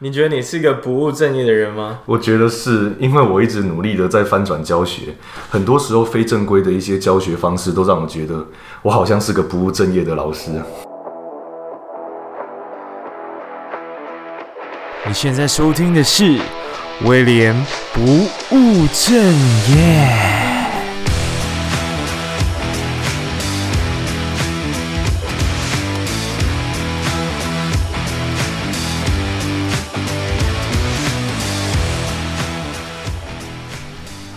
[0.00, 1.98] 你觉得你是一个不务正业的人吗？
[2.06, 5.16] 我觉得是因为我一直努力的在翻转教学，
[5.50, 8.46] 很多时候非正规的一些教学方式都让我觉得
[8.82, 10.52] 我好像是个不务正业的老师。
[15.04, 16.38] 你现在收听的是
[17.04, 17.52] 威廉
[17.92, 18.00] 不
[18.54, 20.37] 务正业。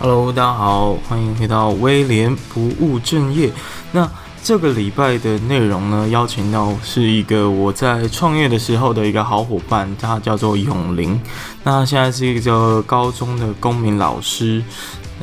[0.02, 3.48] Hello，大家好，欢迎回到威廉不务正业。
[3.92, 4.10] 那
[4.42, 11.20] 这个礼拜的内容呢，邀请到是一个我在创业的时候的一个好伙伴，他叫做永林。
[11.62, 14.60] 那现在是一个高中的公民老师。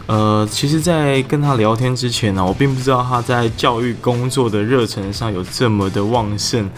[0.08, 6.70] 呃，其实，在跟他聊天之前呢，我并不知道他在教育工作的热忱上有这么的旺盛。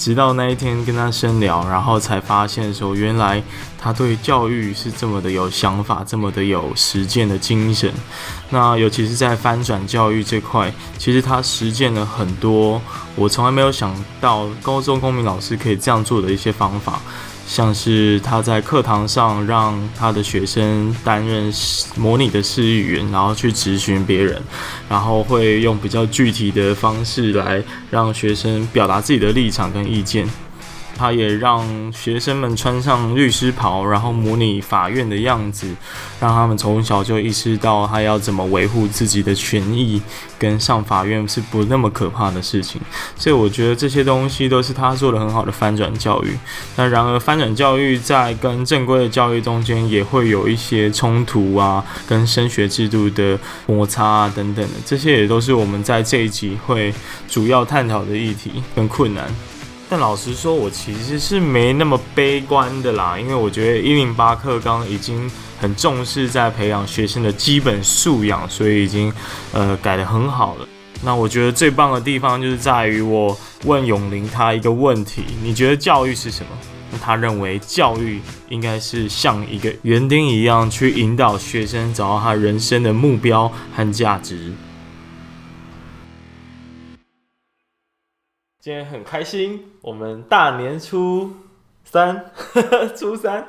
[0.00, 3.42] 直到那一天跟他深聊，然后才发现说，原来
[3.78, 7.92] 他对教育是这么的有想法，这么的有实践的精神。
[8.48, 12.80] 那尤其是在翻转教育这块，其实他实践了很多
[13.14, 16.98] 我从来没有想到高中公民老师可以这样做的一些方法。
[17.50, 21.52] 像是他在课堂上让他的学生担任
[21.96, 24.40] 模拟的市议员，然后去质询别人，
[24.88, 30.28] 然后会用比较具体的方式来让学生表达自己的立场跟意见。
[31.00, 35.74] 他也让学生们穿上律师袍，然后模拟法院的样子，
[36.20, 40.02] 让他们从小就意识到他要怎么维护自己的权益，
[40.38, 42.78] 跟上法院是不那么可怕的事情。
[43.16, 46.36] 所以我觉得这些东西都是他做的很好的翻转教育。
[46.76, 56.92] 那然而翻转教育在跟正规的教育中间也会有一些冲突啊，跟升学制度的摩擦啊等等的，这些也都是我们在这一集会
[57.26, 59.24] 主要探讨的议题跟困难。
[59.90, 65.28] 但老实说，我其实是没那么悲观的啦，因为我觉得一零八课纲已经
[65.60, 69.12] 很重视在培养学生的基本素养，所以已经
[69.52, 70.68] 呃改得很好了。
[71.02, 76.50] 那我觉得最棒的地方就是在于我问永林他一个问题：你觉得教育是什么？
[76.92, 84.52] 那他认为教育应该是像一个园丁一样，去引导学生找到他人生的目标和价值。
[88.70, 91.32] 今天很开心，我们大年初
[91.82, 93.48] 三，呵 呵初三，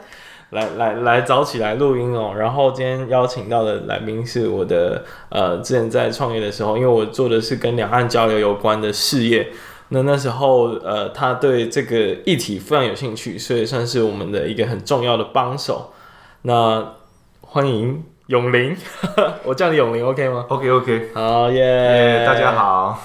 [0.50, 2.34] 来来来早起来录音哦。
[2.36, 9.50] 然后今天邀请到的来宾是我的呃，之前在创业的时候，因为我做的是跟两岸交流有关的事业，
[9.90, 15.94] 那那时候呃，他对这个议题非常有兴趣，所以算是我们的一个很重要的帮手。
[16.42, 16.96] 那
[17.42, 18.76] 欢迎永林，
[19.46, 23.00] 我叫你永林，OK 吗？OK OK，好耶，大家好。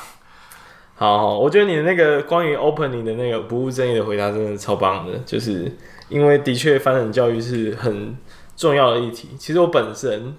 [0.98, 5.70] 好，好，我觉得你的那个关于 opening 的那个不务正业的回答真的超棒的，就是
[6.08, 8.16] 因为的确翻转教育是很
[8.56, 9.28] 重要的议题。
[9.38, 10.34] 其实我本身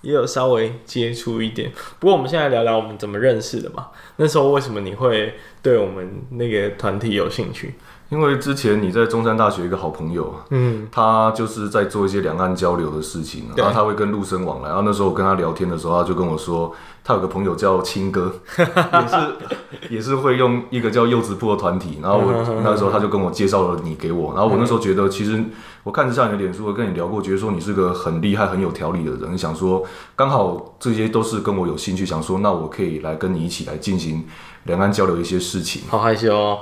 [0.00, 1.70] 也有稍微接触一点，
[2.00, 3.86] 不过我们现在聊聊我们怎么认识的嘛。
[4.16, 7.74] 那时候为什么你会对我们那个团体有兴趣？
[8.10, 14.68] 因为之前你在中山大学一个好朋友，嗯，他就是在做一些两岸交流的事情，然后他会跟陆生往来。
[14.68, 22.00] 然后那时候我跟他聊天的时候，他就跟我说，他有个朋友叫青哥， 也是也是会用一个叫柚子铺的团体。
[22.02, 24.34] 然后我那时候他就跟我介绍了你给我。
[24.34, 25.40] 然后我那时候觉得，其实
[25.84, 29.38] 我看着像你的脸书，我跟你聊过，觉得说你是个很厉害、很有条理的人。
[29.38, 29.84] 想说
[30.16, 34.26] 刚好这些都是跟我有兴趣，想说那我可以来跟你一起来进行
[34.64, 35.82] 两岸交流一些事情。
[35.88, 36.58] 好害羞哦。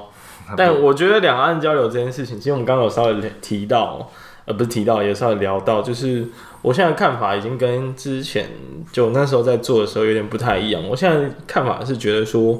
[0.56, 4.09] 但我觉得两岸交流这件事情，其实我们刚刚有稍微提到，
[4.44, 6.26] 呃，不是提到，也稍微聊到，就是
[6.62, 8.48] 我现在看法已经跟之前
[8.91, 10.82] 就那时候在做的时候有点不太一样。
[10.88, 12.53] 我现在看法是觉得说，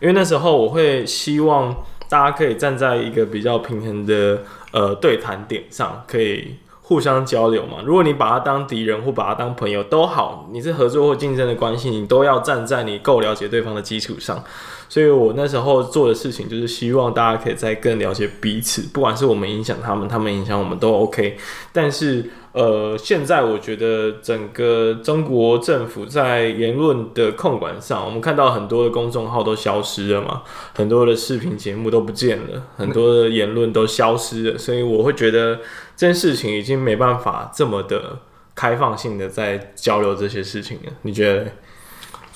[0.00, 1.74] 因为那时候我会希望
[2.08, 4.42] 大家可以站在一个比较平衡的
[4.72, 7.78] 呃对谈点上，可以互相交流嘛。
[7.84, 14.42] 如果你把他当敌人或把他当朋友都好，你是合作或竞争的关系，你都要站在你够了解对方的基础上。
[14.88, 21.36] 所以我那时候做的事情就是希望大家可以再更了解彼此，不管是我们影响他们，他们影响我们都 OK。
[21.72, 30.42] 但是，呃，现在我觉得整个中国政府在言论的控管上，我们看到很多的公众号都消失了嘛，
[30.74, 34.58] 很多的视频节目都不见了，很多的言论都消失了。
[34.58, 35.56] 所以我会觉得
[35.96, 38.18] 这件事情已经没办法这么的
[38.54, 40.92] 开放性的在交流这些事情了。
[41.02, 41.46] 你觉得？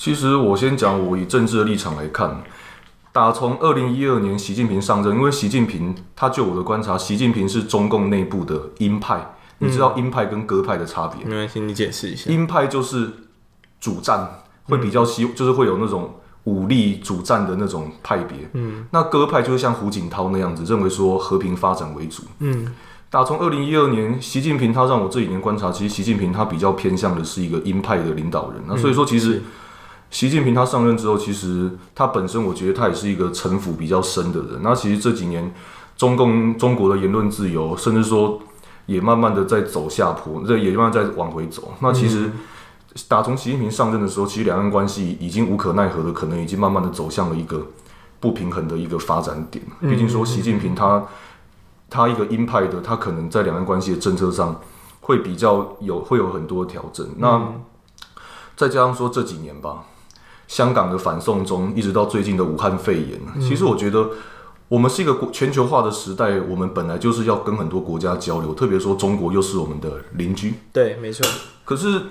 [0.01, 2.41] 其实我先讲，我以政治的立场来看，
[3.11, 9.35] 打从二零一二年习近平上任，因为习近平他就我的观察，习近平是中共内部的鹰派。
[9.59, 11.23] 你知道鹰派跟鸽派的差别？
[11.23, 12.31] 没关系，你解释一下。
[12.31, 13.11] 鹰派就是
[13.79, 14.27] 主战，
[14.63, 16.15] 会比较希，就是会有那种
[16.45, 18.49] 武力主战的那种派别。
[18.53, 22.23] 嗯，那鸽派就是像胡锦涛那样子，认为说和平发展为主。
[22.39, 22.73] 嗯，
[23.11, 28.59] 打从二零一二年，习近平他让我这几年观察，其实习近平他比较偏向的是一个鹰派的领导人。
[28.67, 29.43] 那所以说，其实
[30.11, 34.59] 习近平他上任之后，其实他本身我觉得他也是一个城府比较深的人。
[34.61, 35.51] 那其实这几年
[35.97, 38.39] 中共中国的言论自由，甚至说
[38.85, 41.73] 也慢慢的在走下坡，这也慢慢在往回走。
[41.79, 42.29] 那其实。
[43.07, 47.65] 打从习近平上任的时候，其实两岸关系已经无可奈何的，可能已经慢慢的走向了一个
[48.19, 49.63] 不平衡的一个发展点。
[49.79, 51.05] 毕竟说习近平他
[51.89, 54.59] 他一个鹰派的，他可能在两岸关系的政策上
[54.99, 57.07] 会比较有会有很多调整。
[57.17, 57.53] 那
[58.57, 59.85] 再加上说这几年吧，
[60.51, 64.09] 香港的反送中，一直到最近的武汉肺炎，其实我觉得
[64.67, 70.55] 我们是一个全球化的时代，我们本来就是要跟很多国家交流，特别说中国又是我们的邻居。
[70.73, 71.25] 对，没错。
[71.63, 72.01] 可是。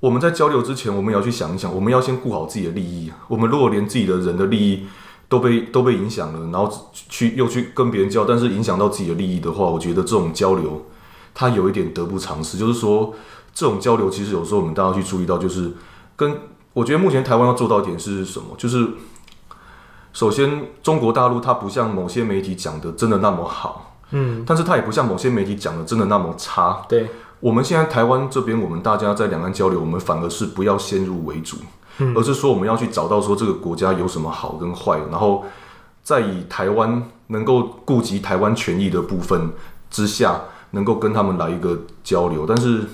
[0.00, 3.10] 我们在交流之前，我们也要去想一想，我们要先顾好自己的利益。
[3.26, 4.86] 我们如果连自己的人的利益
[5.28, 10.86] 都被都被影响了，然后去又去跟别人交，但是影响到自己的利益的话，我觉得这种交流
[11.34, 12.56] 它有一点得不偿失。
[12.56, 13.12] 就是说，
[13.52, 15.72] 这种交流其实有时候我们大家要去注意到，就是
[16.14, 16.32] 跟
[16.78, 18.54] 我觉得目前台湾要做到一点是什么？
[18.56, 18.88] 就是
[20.12, 27.08] 首先，中国大陆它不像某些媒体讲的真的那么好，嗯，但是它也不像某些媒体讲的真的那么差，对。
[27.40, 31.56] 我们现在台湾这边，我们大家在两岸交流，我们反而是不要先入为主，
[31.98, 35.44] 嗯，而是说我们要去找到说这个国家有什么好跟坏，然后
[36.04, 39.50] 再以台湾能够顾及台湾权益的部分
[39.90, 42.44] 之下，能够跟他们来一个交流。
[42.46, 42.84] 但是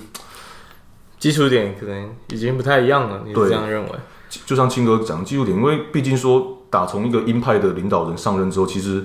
[1.25, 3.89] 基础点可能已经不太一样了，你是这样认为？
[4.45, 9.03] 就像青哥讲基础点，因为毕竟说打从一个鹰派的领导人上任之后，其实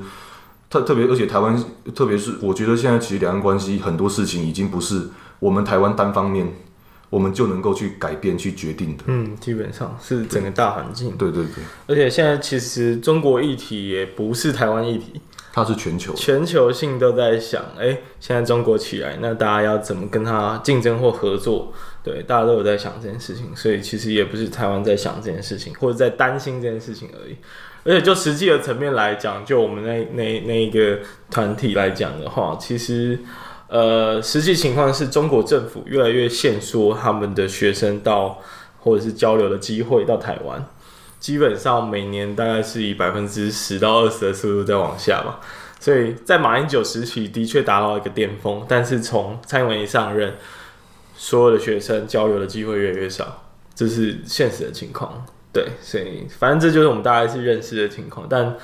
[0.69, 1.59] 特特别，而且台湾
[1.95, 5.09] 特别是我觉得现在其实两岸关系很多事情已经不是。
[5.39, 6.47] 我们台湾单方面，
[7.09, 9.05] 我们就能够去改变、去决定的。
[9.07, 11.17] 嗯，基本上是整个大环境。
[11.17, 11.65] 对对对。
[11.87, 15.23] 而且现在其实中国议题也不是台湾议题，
[15.55, 16.13] 它是全球。
[16.13, 21.73] 全球性都在想，哎、欸，现在中国起来，那大家要怎么跟他竞争或合作？
[22.03, 27.37] 对，大家都有在想这件事情，所以其实也不是台湾在想这件事情，或者在担心这件事情而已。
[27.85, 30.99] 而且就实际的层面来讲，就我们那那那一个
[31.31, 33.19] 团体来讲的话，其实。
[33.73, 38.37] 呃，实际情况是中国政府越来越限缩他们的学生到
[38.81, 40.67] 或者是交流的机会到台湾，
[41.21, 45.37] 基本上每年大概是以百分之十到二十的速度在往下嘛。
[45.79, 50.35] 所以在马英九时期的确达到一个巅峰，但是从蔡英文一上任，
[51.21, 53.43] 所有的学生交流的机会越来越少，
[53.75, 55.23] 这是现实的情况。
[55.53, 58.57] 对，所以反正这就是我们大概是认识的情况，但。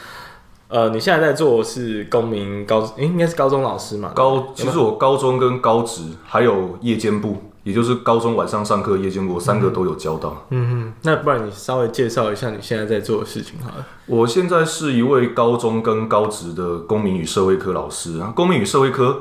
[0.69, 4.11] 呃，你现在在做的是公民高，诶、欸，应该是高中老师嘛？
[4.17, 10.45] 高，其实我高中跟高职还有夜间部，也就是高中晚上上课，夜间部三个都有教到。
[10.51, 13.87] 嗯嗯，那不然你稍微介绍一下你现在在做的事情好了。
[14.07, 18.33] 我现在是一位高中跟高职的公民与社会科老师啊。
[18.35, 19.21] 公民与社会科，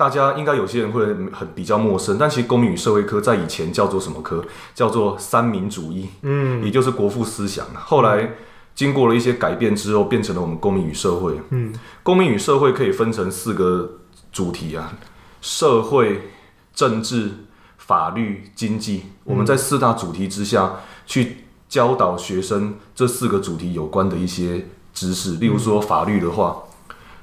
[0.00, 4.42] 大家应该有些人会很比较陌生，但其实公民与社会科在以前叫做什么科？
[4.74, 7.66] 叫做三民主义，嗯，也就是国父思想。
[7.74, 8.30] 后来。
[8.72, 11.38] 经过了一些改变之后，变成了我们公民与社会。
[11.50, 13.98] 嗯，公民与社会可以分成四个
[14.32, 14.96] 主题啊：
[15.42, 16.30] 社会、
[16.72, 17.30] 政治、
[17.76, 19.02] 法律、经济。
[19.24, 25.34] 我们在四大主题之下去教导学生这四个主题有关的一些知识。
[25.34, 26.62] 例如说法律的话，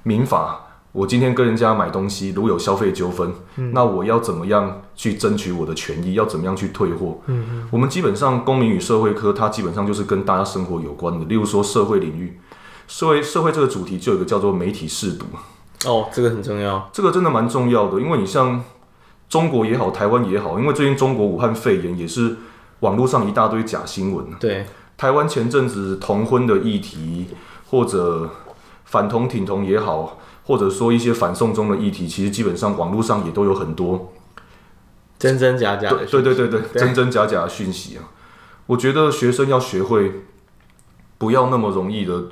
[0.03, 0.66] 民法。
[0.97, 6.15] 我今天跟人家买东西，如果有消费纠纷，嗯，那我要怎么样去争取我的权益？
[6.15, 7.19] 要怎么样去退货？
[7.27, 11.23] 嗯嗯，我们基本上公民与社会科，它基本上就是跟大家生活有关的。
[11.25, 12.39] 例如说社会领域，
[12.87, 15.27] 社会社会这个主题就有一个叫做媒体试读。
[15.85, 18.63] 哦，这个很重要，这个真的蛮重要的，因为你像
[19.29, 22.37] 中国也好，台湾也好，因为最近中国武汉肺炎也是
[22.79, 24.25] 网络上一大堆假新闻。
[24.39, 24.65] 对，
[24.97, 27.27] 台湾前阵子同婚的议题，
[27.69, 28.27] 或者
[28.87, 30.19] 反同挺同也好。
[30.47, 34.13] 或者说一些反送中的议题，其实基本上网络上也都有很多。
[35.19, 38.03] 真真假假的，对对对对，真真假假的讯息啊。
[38.65, 40.21] 我觉得学生要学会
[41.17, 42.27] 不要那么容易的，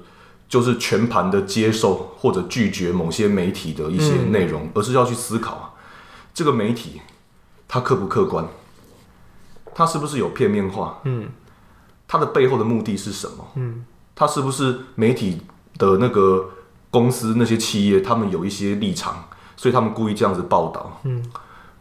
[0.47, 5.75] 就是全盘的接受或者拒绝某些媒体的一些内容，而是要去思考
[6.33, 7.01] 这个媒体
[7.67, 8.47] 它客不客观，
[9.73, 11.27] 它是不是有片面化，嗯，
[12.07, 13.83] 它的背后的目的是什么，嗯，
[14.15, 15.41] 它是不是媒体
[15.77, 16.51] 的那个。
[16.91, 19.25] 公司那些企业，他们有一些立场，
[19.57, 21.01] 所以他们故意这样子报道。
[21.03, 21.21] 嗯，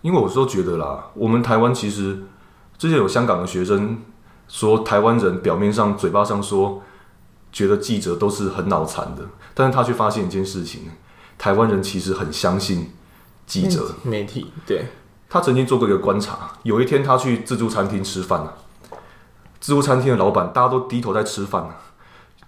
[0.02, 2.24] 因为我是觉得啦，我们台湾其实
[2.76, 4.02] 之前有香港的学生
[4.48, 6.82] 说，台湾人表面上嘴巴上说
[7.52, 9.22] 觉得记者都是很脑残的，
[9.54, 10.90] 但是他却发现一件事情，
[11.38, 12.90] 台湾人其实很相信
[13.46, 14.50] 记者媒体。
[14.66, 14.86] 对，
[15.28, 18.54] 他曾经做过一个观察，有一天他去自助餐厅吃饭，
[19.60, 21.68] 自助餐厅的老板大家都低头在吃饭，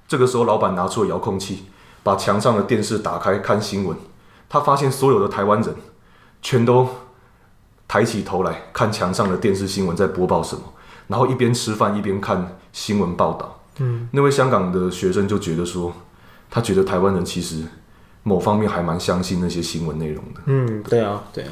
[0.08, 1.66] 这个时候老板拿出了遥控器。
[2.02, 3.98] 把墙上的电视打开看新闻，
[4.48, 5.74] 他发现所有的台湾人
[6.40, 6.88] 全都
[7.88, 10.62] 抬起头来看墙上的电视新闻在播报什么，
[11.08, 13.60] 然后一边吃饭一边看新闻报道。
[13.78, 15.92] 嗯，那位香港的学生就觉得说，
[16.48, 17.64] 他觉得台湾人其实
[18.22, 20.40] 某方面还蛮相信那些新闻内容的。
[20.46, 21.50] 嗯，对啊，对啊。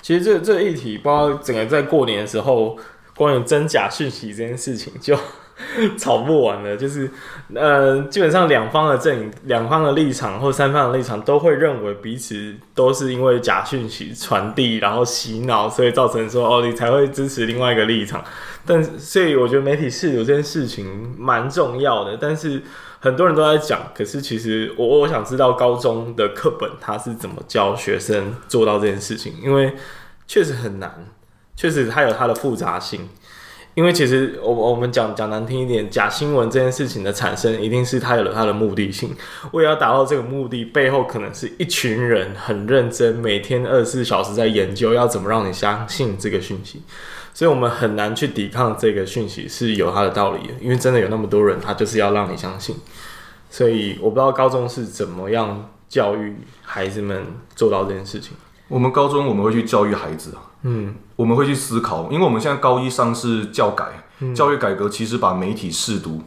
[0.00, 2.76] 其实这这个议题，包括整个在过年的时候，
[3.14, 5.16] 关于真假讯息这件事情，就
[5.98, 6.76] 吵不完了。
[6.76, 7.10] 就是，
[7.54, 18.22] 呃，基本上两方的阵营、两方的立场或三方的立场，都会认为彼此都是因为假讯息传递，然后洗脑，所以造成说哦，你才会支持另外一个立场。
[18.64, 22.62] 但所以我觉得媒体识读这件事情蛮重要的，但是
[23.00, 29.74] 很多人都在讲，可是其实我我想知道高中的课本它是怎么教学生做到这件事情，因为
[30.28, 31.06] 确实很难，
[31.56, 33.08] 确实它有它的复杂性。
[33.74, 39.14] 因为其实我我们讲讲难听一点，假新闻这件事情的产生，一定是它有了它的目的性。
[39.52, 46.82] 为了要达到这个目的，背后可能是一群人很认真，每天二十四小时在研究要怎么让你相信这个讯息。
[47.32, 52.76] 所以我们很难去抵抗这个讯息是有它的道理的，因为真的有那么多人，他就是要让你相信。
[53.48, 57.24] 所以我不知道高中是怎么样教育孩子们
[57.56, 58.36] 做到这件事情。
[58.72, 66.22] 我们高中我们会去教育孩子啊，嗯，我们会去思考，因为我们现在高一上是教改，嗯，教育改革其实把媒体试读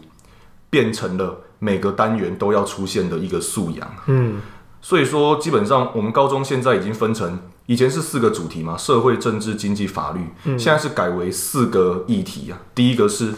[0.69, 4.39] 变成了每个单元都要出现的一个素养，嗯，
[4.79, 7.39] 所以说基本上我们高中现在已经分成。
[7.67, 10.19] 以前是四个主题嘛，社会、政治、经济、法律。
[10.43, 12.59] 嗯，现在是改为四个议题啊。
[12.75, 13.33] 第一个是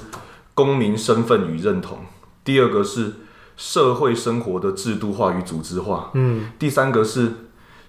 [0.53, 1.99] 公民身份与认同，
[2.43, 3.13] 第二个是
[3.55, 6.11] 社会生活的制度化与组织化。
[6.13, 7.31] 嗯，第三个是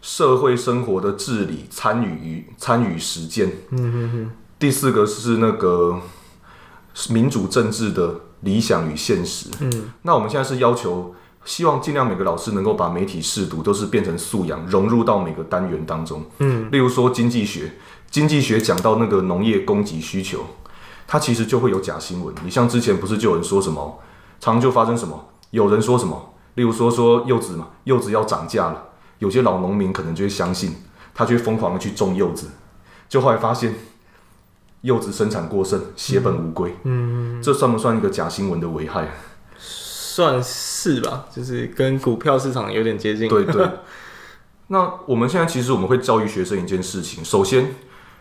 [0.09, 3.53] 社会生活的治理参与与参与实践。
[3.73, 4.31] 嗯。
[4.59, 6.01] 第四个是那个
[7.11, 9.51] 民主政治的理想与现实。
[9.61, 11.15] 嗯，那我们现在是要求。
[11.45, 16.25] 希望尽量每个老师能够把媒体试读都是变成素养，融入到每个单元当中。
[16.39, 17.75] 嗯，例如说经济学，
[18.11, 20.45] 经济学讲到那个农业供给需求，
[21.07, 22.35] 它其实就会有假新闻。
[22.45, 23.99] 你像之前不是就有人说什么，
[24.41, 28.88] 常常就发生什么，有人说什么，例如说说柚子嘛，柚子要涨价了，
[29.19, 30.75] 有些老农民可能就会相信，
[31.15, 32.49] 他就会疯狂的去种柚子，
[33.09, 33.75] 就后来发现
[34.83, 36.75] 柚子生产过剩，血本无归。
[36.85, 39.09] 嗯，这算不算一个假新闻的危害？
[39.59, 43.29] 算是吧，就是跟股票市场有点接近。
[43.29, 43.69] 对对。
[44.71, 47.25] 那我们现在其实我们会教育学生一件事情。
[47.25, 47.75] 首先，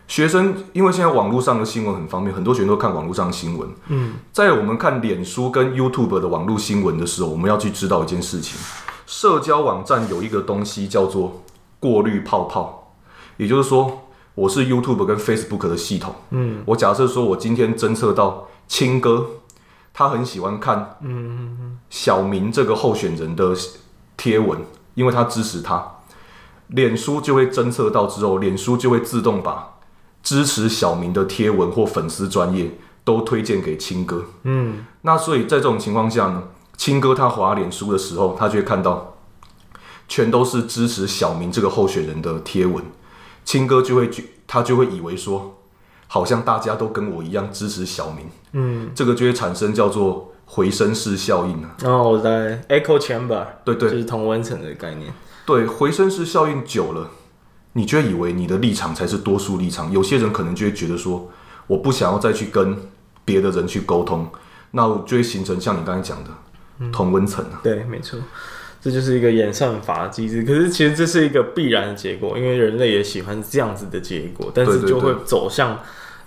[0.06, 3.68] 学生因为现在网络上的新闻很方便，很多学生都看网络上的新闻。
[3.88, 4.14] 嗯。
[4.32, 8.58] 在我们看脸书跟 YouTube 的网络新闻的时候，我们要去知道一件事情：
[9.08, 11.42] 社交网站有一个东西叫做
[11.80, 12.92] 过滤泡泡，
[13.38, 14.02] 也就是说，
[14.34, 16.14] 我是 YouTube 跟 Facebook 的系统。
[16.28, 16.62] 嗯。
[16.66, 19.26] 我假设说我今天侦测到青哥。
[19.94, 20.96] 他很喜欢看
[21.90, 23.52] 小明这个候选人的
[24.16, 24.60] 贴文，
[24.94, 25.96] 因为他支持他。
[26.68, 29.78] 脸书就会侦测到之后，脸书就会自动把
[30.22, 34.26] 支持小明的贴文或粉丝专业都推荐给青哥。
[34.44, 36.44] 嗯，那所以在这种情况下呢，
[36.78, 39.18] 清哥他滑脸书的时候，他就会看到
[40.08, 42.82] 全都是支持小明这个候选人的贴文，
[43.44, 44.08] 青哥就会
[44.46, 45.56] 他就会以为说。
[46.10, 51.76] 好像大家都跟我一样支持小明，嗯，这个就会产生叫做回声式效应啊。
[51.84, 55.12] 哦，我在 echo chamber，对对，就是同温层的概念。
[55.44, 57.10] 对，回声式效应久了，
[57.74, 59.92] 你就会以为你的立场才是多数立场。
[59.92, 61.28] 有些人可能就会觉得说，
[61.66, 62.74] 我不想要再去跟
[63.26, 64.26] 别的人去沟通，
[64.70, 66.30] 那就会形成像你刚才讲的
[66.92, 67.60] 同温层啊。
[67.62, 68.18] 对，没错，
[68.80, 70.42] 这就是一个演算法机制。
[70.42, 75.78] 可是其实这是一个必然的结果，因为人类也喜欢这样子的结果，但是就会走向。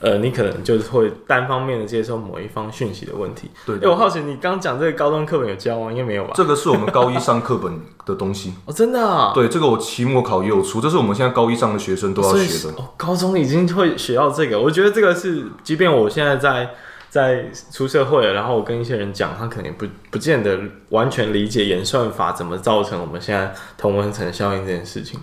[0.03, 3.51] 呃，你可能就是会单方面的接受某一方讯息的问题。
[3.67, 5.91] 对，我好奇你刚讲这个高中课本有教吗？
[5.91, 6.31] 应该没有吧？
[6.33, 9.31] 这个是我们高一上课本的东西 哦，真的啊？
[9.35, 12.73] 对，这个我期末考也有出，这是我们现在高一上的学生都要学的。
[12.79, 16.71] 哦，高中已经会学到这个，我觉得这个是，即便我现在在
[17.11, 20.57] 在出社会了，然后我跟一些人讲，他可能不不见得
[20.89, 25.19] 完全理解演算法怎么造成我们现在同温层效应这件事情。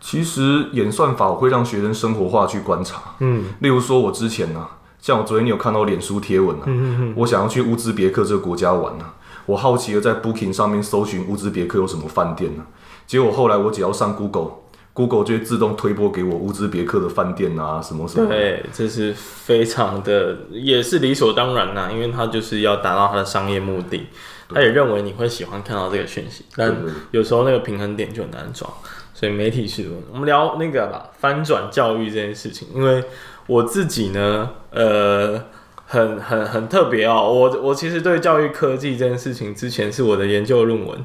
[0.00, 9.14] 其实演算法我会让学生生活化去观察，嗯，例如说我之前呢、啊，像我昨天你有看到脸书贴文啊，嗯嗯我想要去乌兹别克这个国家玩呢、啊，
[9.46, 12.70] 我好奇的在 Booking 上面搜寻乌兹别克有什么饭店呢、啊，
[13.08, 14.14] 结果后来我只要上
[14.94, 24.06] Google，Google 就会自动推播给我乌兹别克的饭店啊，什么什么，对，这是非常的，也是理所当然呐、啊，因为他就是要达到他的商业目的，
[24.48, 26.74] 他也认为你会喜欢看到这个讯息，但
[27.10, 28.68] 有时候那个平衡点就很难抓。
[29.16, 32.66] 所以媒体识读，我们聊那个吧，翻转教育这件事情。
[32.74, 33.04] 因为
[33.46, 35.40] 我自己呢，呃，
[35.94, 37.32] 很很很特别哦。
[37.32, 41.04] 我我其实对教育科技这件事情，之前是我的研究论文，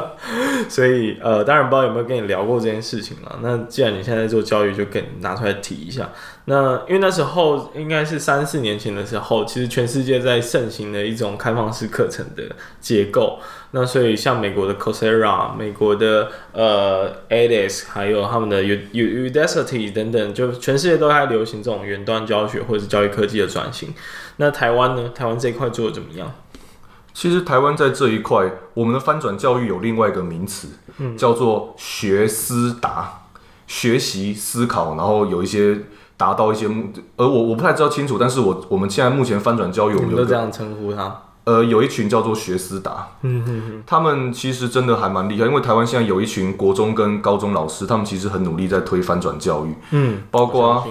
[0.68, 3.38] 所以呃，当然不知道有没有跟你聊过这件事情了。
[3.42, 6.10] 那既然你现在做教育，就跟你拿出来提一下。
[6.44, 12.44] 那因为那时候应该是三四年前的时候，其实全世界在盛行的一种开放式课程的
[12.80, 13.38] 结构。
[13.72, 23.92] 那所以像美国的 Coursera、美国的呃 edX，还有他们的 U U Udacity 等等，就全世界都在流行这种远端教学或者是教育科技的转型。
[24.38, 25.10] 那台湾呢？
[25.14, 26.32] 台湾这一块做的怎么样？
[27.12, 33.22] 其实台湾在这一块，我们的翻转教育有另外一个名词，嗯，叫做学思达，
[33.66, 35.76] 学习思考，然后有一些
[36.16, 41.22] 达到一些目的，而我我不太知道清楚，但是我我们现在目前翻转教育，我们都这样称呼它。
[41.48, 50.86] 呃，有一群叫做学思达，嗯他们其实真的还蛮厉害，因为台湾现在有一群国中跟高中老师，他们其实很努力在推翻转教育，嗯，包括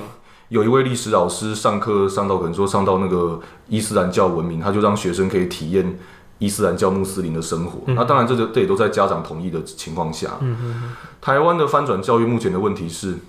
[0.49, 5.99] 有一位历史老师上课上到可能说上到那个伊斯兰教文明，他就让学生可以体验
[6.39, 7.81] 伊斯兰教穆斯林的生活。
[7.85, 10.37] 嗯、那当然，这个这也都在家长同意的情况下。
[10.39, 13.19] 嗯、哼哼台湾的翻转教育目前的问题是，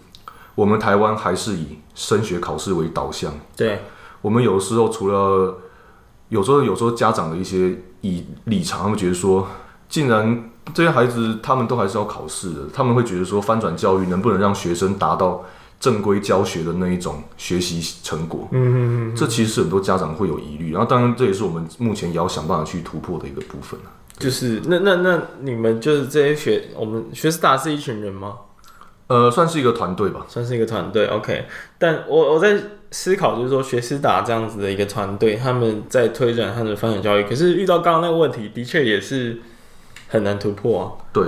[0.54, 3.30] 我们台湾还是以升学考试为导向。
[3.54, 3.82] 对，
[4.22, 5.58] 我们有的时候除了
[6.28, 9.48] 有时候，有时候家长的一些以立场，他们觉得说，
[9.88, 15.44] 竟然这些孩子他们都还是要考试的，他们会觉得说，翻转教育能不能让学生达到
[15.80, 18.48] 正规教学的那一种学习成果？
[18.52, 20.72] 嗯嗯嗯，这其实是很多家长会有疑虑。
[20.72, 23.78] 然后，当然这也是我们目前也要想办法去突破的一个部分。
[24.18, 28.34] 就是那那那你们就是这些学我们学士达是一群人吗？
[29.08, 31.06] 呃，算是一个团队吧，算是一个团队。
[31.06, 31.44] OK，
[31.78, 32.56] 但我我在。
[32.90, 39.38] 思考就是说，学思达这样子的一个团队，他们在推展他们的翻转教育，可是遇到刚刚那个问题，的确也是
[40.08, 40.92] 很难突破啊。
[41.12, 41.22] 对，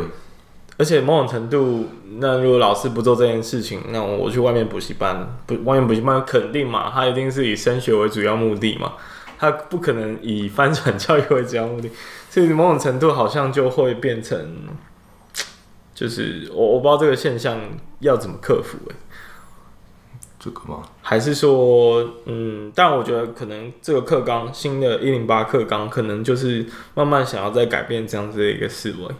[0.79, 1.85] 而且某种程度，
[2.19, 8.95] 那如果老师不做这件事情，那我去外面补习班，不，外面补习班肯定嘛，他一定是以升学为主要目的嘛，
[9.39, 11.91] 他不可能以翻转教育为主要目的，
[12.31, 14.39] 所以某种程度好像就会变成，
[16.00, 17.61] 就是我我不知道这个现象
[17.99, 18.97] 要怎么克服欸。
[20.38, 20.80] 这个吗？
[21.02, 29.14] 还是说，嗯，但我觉得可能这个课纲新的一零八课纲，可能就是慢慢想要再改变这样子的一个思维。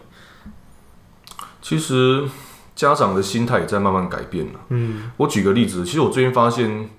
[1.61, 2.23] 其实
[2.75, 4.59] 家长的心态也在慢慢改变了。
[4.69, 6.89] 嗯，我举个例子，其实我最近发现，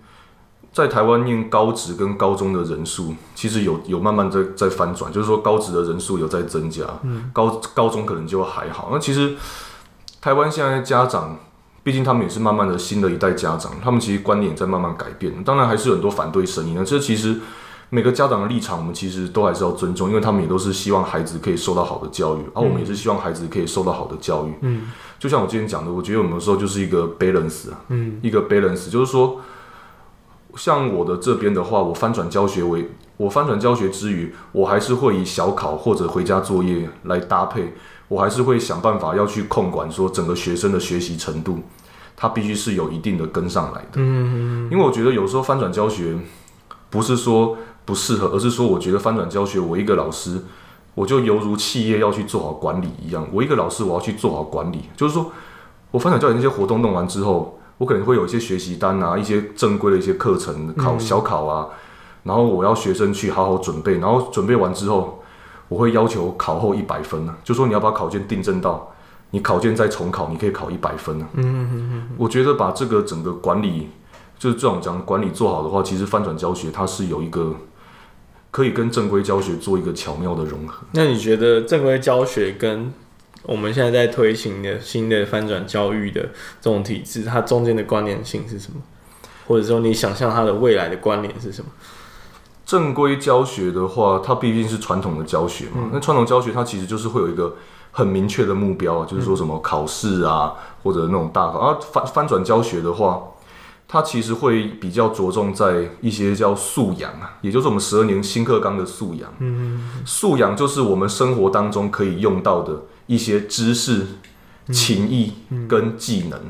[0.73, 8.91] 在台湾念高职跟高中的人数，其实有有慢慢在在翻转，就是说高职的人数有在增加，嗯，高高中可能就还好。
[8.93, 9.35] 那其实
[10.23, 11.37] 台湾现在家长。
[11.85, 15.43] 毕竟他们也是慢慢的新的一代家长，他们其实观念也在慢慢改变。
[15.43, 16.85] 当然还是有很多反对声音呢。
[16.85, 17.41] 这其实
[17.91, 24.55] 每个家长的立场，我们其实都还是要尊重，因为他们也都是希望孩子可以受到好的教育，而、嗯啊、我们也是希望孩子可以受到好的教育。
[24.61, 29.41] 嗯，就像我之前讲的，我觉得有的时候就是一个 balance，嗯，一个 balance，就是说，
[30.55, 37.75] 像我的这边的话，我翻转教学为我翻转教学之余，我还是会以小考或者回家作业来搭配。
[38.13, 41.61] 我还是会想办法要去控管，说整个学生的学习程度，
[42.15, 43.93] 他必须是有一定的跟上来的。
[43.95, 46.15] 嗯，因为我觉得有时候翻转教学
[46.91, 50.43] 不是说不适合，而是说我觉得翻转教学，我一个老师，
[50.95, 55.33] 我就犹如企业要去做好管理一样，我一个老师我要去做好管理，就是说
[55.91, 61.69] 我翻转教学那些活动弄完之后，我可能会有一些学习单啊，一些正规的一些课程考小考啊，
[62.25, 65.22] 然后我要学生去好好准备，然后准备完之后。
[65.73, 68.93] 我会要求考后一百分呢，就说你要把考卷订正到，
[69.31, 71.27] 你考卷再重考，你可以考一百分呢。
[71.33, 72.09] 嗯嗯嗯。
[72.19, 73.89] 我觉得把这个整个管理，
[74.39, 77.57] 就是这种讲管理做好的话，其实翻转教学它是有一个
[78.51, 80.85] 可以跟正规教学做一个巧妙的融合。
[80.93, 82.93] 那你觉得正规教学跟
[83.45, 86.21] 我们现在在推行的新的翻转教育的
[86.61, 88.79] 这种体制，它中间的关联性是什么？
[89.47, 91.71] 或者说你想象它的未来的关联是什么？
[92.73, 95.91] 正规教学的话，它毕竟是传统的教学嘛。
[95.93, 97.55] 那传统教学它其实就是会有一个
[97.91, 101.59] 很明确的目标，就是说什么考试啊，或者那种大考。
[101.59, 103.25] 而翻翻转教学的话，
[103.87, 109.31] 它其实会比较着重在一些叫素养啊，也就是我们十二年新课纲的素养。
[109.41, 114.07] 嗯，素养就是我们生活当中可以用到的一些知识、
[114.73, 115.35] 情谊
[115.69, 116.41] 跟技能。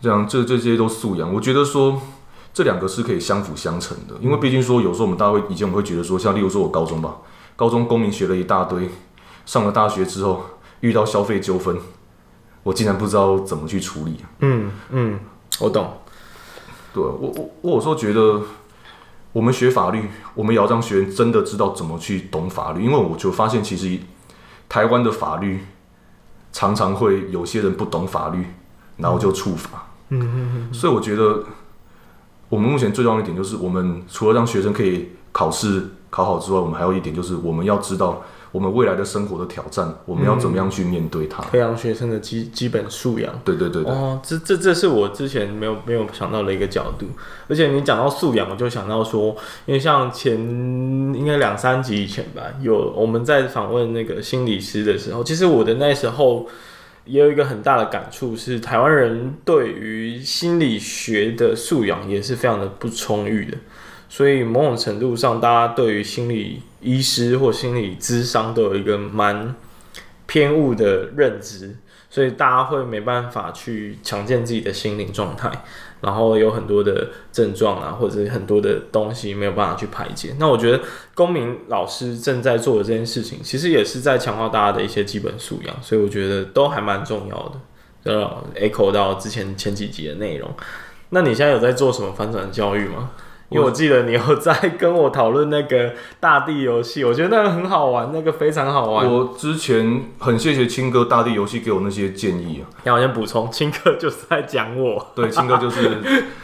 [0.00, 1.34] 这样，这这些都素养。
[1.34, 2.00] 我觉得说。
[2.52, 7.18] 这两个是可以相辅相成的，因为毕竟说有时候我们大家会以前我们会觉得说，像例如说我高中吧，
[7.54, 8.88] 高中公民学了一大堆，
[9.46, 10.44] 上了大学之后
[10.80, 11.78] 遇到消费纠纷，
[12.64, 14.16] 我竟然不知道怎么去处理。
[14.40, 15.20] 嗯嗯，
[15.60, 15.98] 我懂。
[16.92, 18.42] 对，我我我有时候觉得，
[19.32, 24.00] 我们学法律，我们也要让学员真的知道怎么去懂法律，因为我就发现其实
[24.68, 25.60] 台湾的法律
[26.52, 28.44] 常常会有些人不懂法律，
[28.96, 29.86] 然后就触法。
[30.08, 31.44] 嗯嗯嗯，所以我觉得。
[32.48, 41.42] 我们目前最重要的一点就是，我们除了让学生可以考试考好之外，我们还有一点就是，我们要知道我们未来的生活的挑战，我们要怎么样去面对它？
[41.42, 43.30] 培养学生的基基本素养。
[43.44, 43.92] 对对对对。
[43.92, 47.06] 哦，这这这是我之前没有没有想到的一个角度。
[47.46, 56.48] 而且你讲到素养，我就想到说，因为像前应该两三集以前吧，有我们在访问那个心理师的时候，其实我的那时候
[57.08, 63.56] 也有一个很大的感触，是台湾人对于心理学的素养也是非常的不充裕的。
[64.10, 69.54] 所以某种程度上，大家对于心理医师或心理咨商都有一个蛮
[70.26, 71.76] 偏误的认知，
[72.08, 75.50] 所以大家会没办法去强健自己的心灵状态，
[76.00, 80.34] 然后有很多的症状啊，或者很多的东西没有办法去排解。
[80.38, 80.80] 那我觉得
[81.14, 87.60] 公民老师正在做的这件事情，其实也是在强化大家的一些基本素养，所以我觉得都还蛮重要的。
[88.04, 90.48] 呃，echo 到之前前几集的内容。
[91.10, 93.10] 那你现在有在做什么翻转教育吗？
[93.50, 99.10] 因为我记得你有在跟我讨论那个大地游戏，我觉得那个很好玩，那个非常好玩。
[99.10, 102.68] 我之前很谢谢青哥大地游戏给我那些建议啊。
[102.84, 105.06] 让我先补充，青哥就是在讲我。
[105.14, 105.98] 对，青哥就是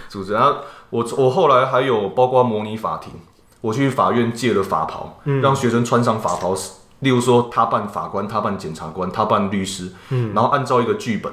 [0.09, 0.41] 主持人。
[0.41, 3.13] 然后我我后来还有包括模拟法庭，
[3.61, 6.55] 我去法院借了法袍，嗯、让学生穿上法袍，
[7.01, 11.31] 例如说他扮法官，他扮检察官，他扮律师，嗯，然后按照一个剧本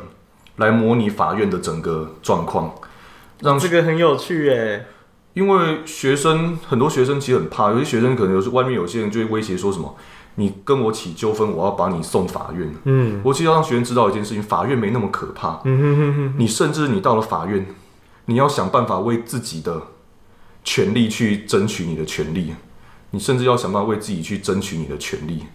[0.58, 2.76] 来模拟法院的整个状况，
[3.40, 4.86] 让这个很有趣耶。
[5.34, 9.96] 因为学生很多学生其实很怕，有些学生可能有时外面有些人就会威胁说什么，
[10.36, 12.70] 你跟我起纠纷，我要把你送法院。
[12.84, 15.62] 嗯，我其实要让学生知道一件事情，法院没那么可怕。
[15.63, 17.65] 嗯哼哼哼，你甚至你到了法院，
[18.26, 19.82] 你要想办法为自己的
[20.65, 22.54] 权利去争取你的权利，
[23.12, 25.46] 你甚至要想办法为自己去争取你的权利，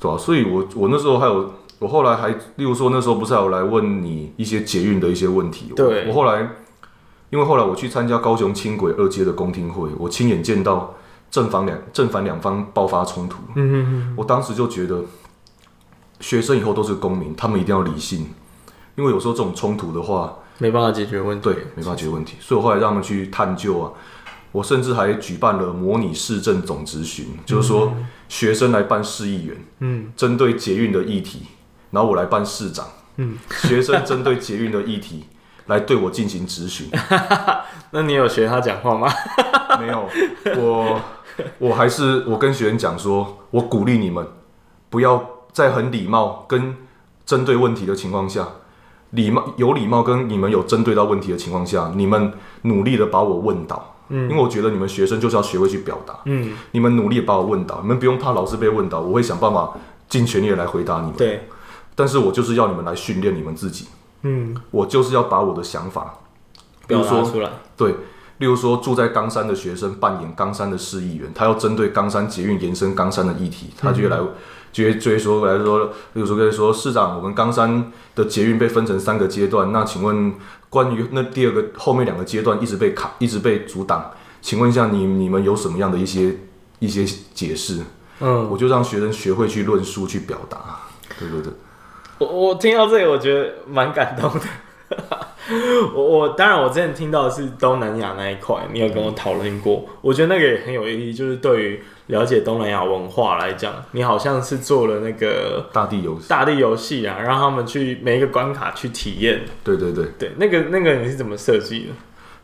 [0.00, 0.16] 对吧？
[0.16, 5.72] 所以我我那时候还有，我后来还，例如说那时候不是还有来问你一些捷运的一些问题？
[5.76, 6.48] 对，我后来。
[7.30, 10.94] 因为后来我去参加高雄轻轨二阶的公听会，我亲眼见到
[11.30, 13.38] 正反两正反两方爆发冲突。
[13.54, 15.02] 嗯嗯嗯，我当时就觉得，
[16.20, 18.28] 学生以后都是公民，他们一定要理性，
[18.96, 21.44] 因为有时候这种冲突的话，没办法解决问题。
[21.44, 22.36] 对，没办法解决问题。
[22.40, 23.92] 所以我后来让他们去探究啊，
[24.52, 27.92] 我甚至还举办了模拟市政总咨询，嗯、就是说
[28.30, 31.42] 学生来办市议员，嗯，针对捷运的议题，
[31.90, 32.86] 然后我来办市长，
[33.16, 35.24] 嗯，学生针对捷运的议题。
[35.68, 36.90] 来对我进行质询，
[37.92, 39.08] 那你有学他讲话吗？
[39.80, 40.08] 没有，
[40.56, 41.00] 我
[41.58, 44.26] 我还是我跟学员讲说，我鼓励你们
[44.90, 46.74] 不要在很礼貌跟
[47.24, 48.48] 针对问题的情况下，
[49.10, 59.74] 礼貌有礼貌跟你们有针对到问题的情况下，你们努力的把我问倒，嗯，因为我觉得你们学生就是要学会去表达，嗯，你们努力的把我问倒，你们不用怕老师被问倒，我会想办法
[60.08, 61.46] 尽全力的来回答你们，对，
[61.94, 63.86] 但是我就是要你们来训练你们自己。
[64.22, 66.18] 嗯，我就是要把我的想法
[66.86, 67.50] 比如说出来。
[67.76, 67.92] 对，
[68.38, 74.18] 例如说住在冈山的学生扮演冈山的市议员，他要针对冈山捷运延伸冈山的议题，他就会来，
[74.72, 80.34] 就会追说来说，例如说跟说市长，我们冈山的捷运被分成三个阶段，那请问
[80.68, 86.36] 关于那第二个后面两个阶段一直被卡，一直被阻挡，请问一下你你们有什么样的一些
[86.80, 87.82] 一些解释？
[88.20, 90.58] 嗯，我就让学生学会去论述去表达，
[91.18, 91.52] 对对对。
[92.18, 94.40] 我我听到这里，我觉得蛮感动的。
[95.94, 99.84] 我我当然，我之前听到的是东南亚那一块，你有跟我讨论过。
[100.00, 109.40] 我觉得那个也很有意义，就是对于了解东南亚文化来讲，你好像是做了那个大地游戏，大地游戏啊，让他们去每一个关卡去体验。
[109.64, 111.94] 对对对对，那个那个你是怎么设计的？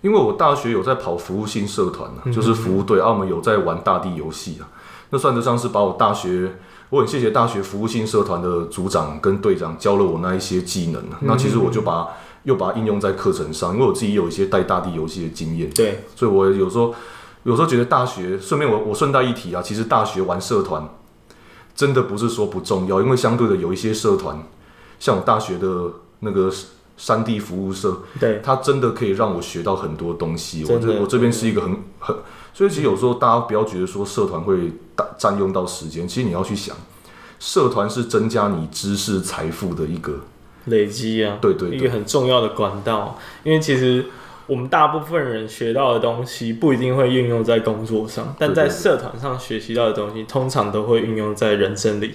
[0.01, 4.69] 因为我大学有在跑服务性社团啊，就是服务队，澳门有在玩大地游戏啊，
[5.11, 6.53] 那算得上是把我大学。
[6.95, 12.07] 我很谢谢大学服务性社团的组长跟队长教了我那一些技能，嗯、那其实我就把
[12.45, 15.69] 又把它应用在课程上，因为我自己有一些带大地游戏的经验。
[15.71, 16.95] 对，所以我有时候
[17.43, 20.89] 有时候觉得大学，顺便我我顺带一提啊，其实大学玩社团
[21.75, 24.41] 真的不是说不重要，因为相对的有一些社团，
[25.01, 26.49] 像我大学的那个
[26.97, 30.65] 山地服务社，对，它真的可以让我学到很多东西。
[30.69, 32.17] 我这我这边是一个很很。
[32.55, 36.75] 所以其实有时候大家不要觉得说社团会占占用到时间，其实你要去想，
[37.41, 40.21] 社团是增加你知识财富的一个
[40.67, 43.19] 累积啊，对，对对，一个很重要的管道。
[43.43, 44.07] 因为其实
[44.47, 52.15] 我们大部分人学到的东西不一定会运用在工作上，但在社团上学习到的东西，通常都会运用在人生里。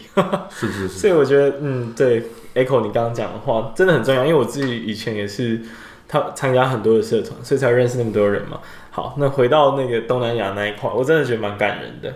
[0.49, 0.99] 是是是。
[0.99, 5.61] 所以我觉得，嗯，对，Echo 你刚刚讲的话真的很重要，因为我自己以前也是
[6.07, 8.59] 他参加很多的社团，所以才认识那么多人嘛。
[8.91, 12.13] 好，那回到那个东南亚那一块，我真的觉得蛮感人的。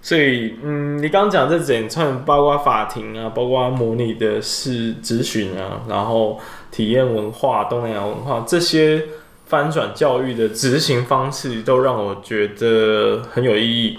[0.00, 6.38] 所以，嗯，你刚刚讲这整串，包括法庭啊，包括模拟的是咨询啊，然后
[6.70, 9.04] 体验文化、东南亚文化这些
[9.46, 13.98] 翻转教育的执行方式，都让我觉得很有意义。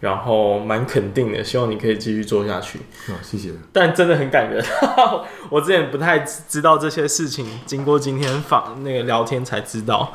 [0.00, 2.78] 然后蛮肯定的，希望你可以继续做下去。
[3.08, 3.48] 哦，谢谢。
[3.72, 4.62] 但真的很感人，
[5.48, 10.12] 我之前不太知道这些事情，经过今天访那个聊天才知道，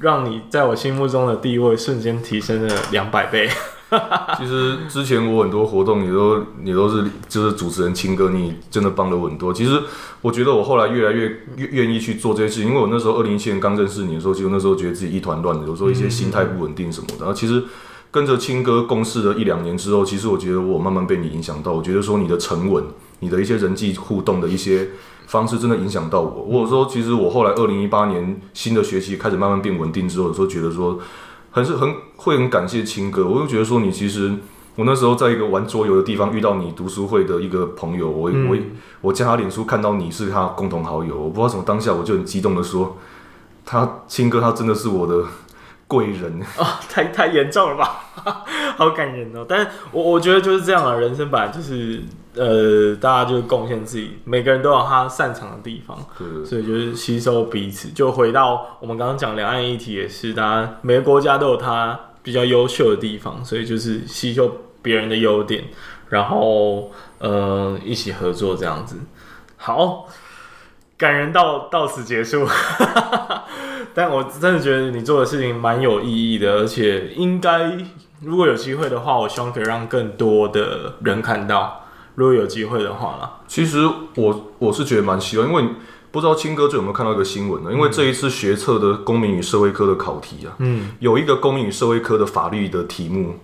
[0.00, 3.48] 让你在我心目中的地位瞬间提升了两百倍。
[4.38, 9.52] 其实之前我很多活动也都也都是就是主持人青哥，你真的帮了我很多。
[9.52, 9.80] 其实
[10.20, 17.14] 我觉得我后来越来越越愿意去做这些事情，因为我那时候二零一七年刚认识你的时候，其实那时候觉得自己一团乱的，有时候一些心态不稳定什么的。
[17.18, 17.62] 然后其实
[18.10, 21.72] 跟着青哥共事了一两年之后，其实我觉得我慢慢被你影响到。
[21.72, 22.82] 我觉得说你的沉稳，
[23.20, 24.88] 你的一些人际互动的一些
[25.34, 26.42] 方式，真的影响到我。
[26.42, 30.98] 我有时候其实我后来二零一八年新的学期开始慢慢变稳定之后，有时候觉得说。
[31.56, 34.34] 很是很会很感谢青哥，我就觉得说你其实
[34.74, 38.56] 我那时候在一个玩桌游的地方遇到你读书会的一个朋友，我、嗯、我
[39.02, 42.96] 我加他脸书看到你是他共同好友，我不知道什么当下我就很激动的说，
[43.64, 45.22] 他青哥他真的是我的
[45.86, 48.02] 贵人哦， 太太严重了吧，
[48.76, 52.02] 好感人哦，但是我我觉得就是这样啊人生本来就是。
[52.36, 55.96] 呃，大家就贡献自己，每个人都有他擅长的地方，
[56.44, 57.90] 所以就是吸收彼此。
[57.90, 64.50] 就回到我们刚刚讲两岸议题，也是大家每个国家都有他比较优秀的地方，所以就是吸收
[64.82, 65.64] 别人的优点，
[66.08, 68.96] 然后呃一起合作这样子。
[69.56, 70.08] 好，
[70.98, 72.44] 感人到到此结束，
[73.94, 77.78] 但我真的觉得你做的事情蛮有意义的，而且应该
[78.22, 81.82] 如果有机会的话，我希望可以让更多的人看到。
[82.14, 85.64] 如果有机会的话啦，其实我我是觉得蛮希望，因为
[86.12, 87.72] 不知道青哥最有没有看到一个新闻呢？
[87.72, 93.34] 因为这一次学测的公民与社会科的考题啊，嗯，有一个公民与社会科的法律的题目，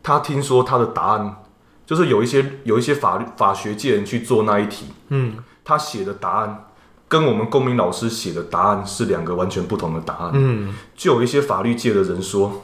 [0.00, 1.42] 他听说他的答案
[1.84, 6.66] 就是有一些有一些法律法学界人去做那一题，嗯，他写的答案
[7.08, 12.62] 跟我们公民老师写的答案是两个完全不同的答案，嗯，就有一些法律界的人说，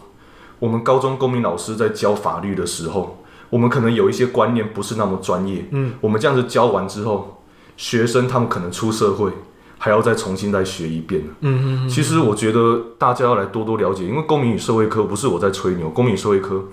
[0.61, 3.18] 我们高中公民老师在教法律的时候。
[3.51, 7.43] 我们可能有一些观念不是那么专业，嗯，我们这样子教完之后，
[7.77, 9.33] 学生他们可能出社会
[9.79, 11.89] 还要再重新再学一遍，嗯嗯。
[11.89, 16.65] 其实我觉得大家要来多多了解，因为公民与社会科不是我在吹牛，公民与社会科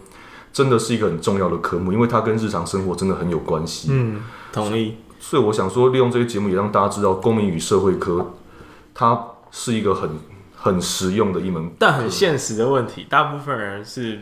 [0.52, 3.90] 真的是一个很重要的科目，因为它跟日常生活真的很有关系。
[3.92, 4.96] 嗯，同意。
[5.20, 8.34] 所以我想说，利用这些节目也让大家知道，公民与社会科
[8.94, 10.10] 它是一个很
[10.56, 14.20] 很实用的一门，但很现实的问题，大部分人是。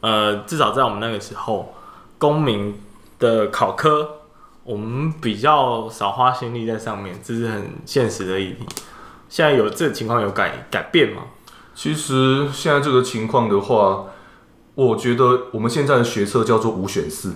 [0.00, 1.74] 呃，至少在我们那个时候，
[2.18, 2.74] 公民
[3.18, 4.08] 的考科，
[4.64, 8.66] 我们比较少花心力在上面，这是很现实的议题。
[9.28, 11.22] 现在有这个情况有改改变吗？
[11.74, 14.06] 其实现在这个情况的话，
[14.74, 17.34] 我觉得我们现在的学测叫做五选四，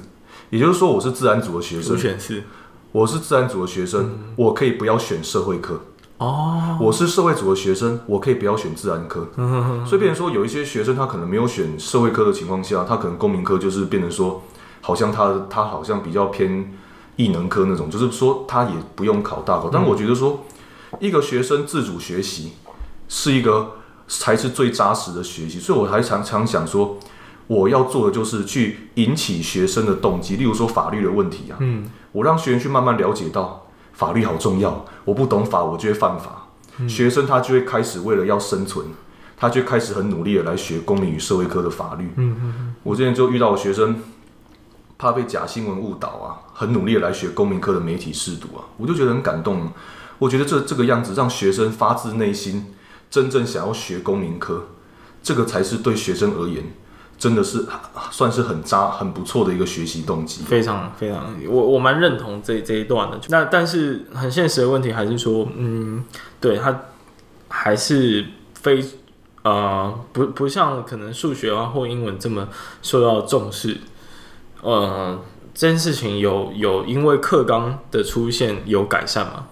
[0.50, 2.42] 也就是说我是自然组的学生，五选四，
[2.92, 5.80] 我是自然组的学生，嗯、我可以不要选社会科。
[6.18, 9.26] 哦，我是社会组的学生，我可以不要选自然科。
[9.36, 14.42] 嗯，所以变成说有一些学生他可能没有选社会科的情况下，他可能公民科就是变成说，
[14.80, 16.72] 好像他他好像比较偏
[17.16, 19.68] 艺能科那种，就是说他也不用考大考。
[19.68, 20.44] 但我觉得说，
[21.00, 22.52] 一个学生自主学习
[23.08, 23.72] 是一个
[24.06, 26.98] 才是最扎实的学习，所以我还常常想说，
[27.48, 33.61] 我要做的就是去引起学生的动机，例如说法律的问题啊，嗯，我让学员去慢慢了解到。
[34.02, 36.48] 法律好重要，我不懂法，我就会犯法。
[36.78, 38.86] 嗯、学生他就会开始为了要生存，
[39.36, 42.10] 他就开始很努力的来学公民与社会科的法律。
[42.16, 42.74] 嗯嗯嗯。
[42.82, 44.02] 我之前就遇到我学生，
[44.98, 49.70] 怕被假新闻误导啊，很努力的来学公民科的媒体试读啊，我就觉得很感动。
[50.18, 52.74] 我觉得这这个样子让学生发自内心
[53.08, 54.66] 真正想要学公民科，
[55.22, 56.64] 这个才是对学生而言。
[57.22, 57.64] 真的是
[58.10, 63.20] 算是很渣、很不错的一个学习动机，非常非常，我我蛮认同这这一段的。
[63.28, 66.02] 那但是很现实的问题还是说，嗯，
[66.40, 66.76] 对他
[67.46, 68.84] 还是非
[69.44, 72.48] 呃不不像可能数学啊或英文这么
[72.82, 73.76] 受到重视。
[74.60, 75.16] 呃，
[75.54, 79.46] 这件事情有有因为课纲的出现有改善吗？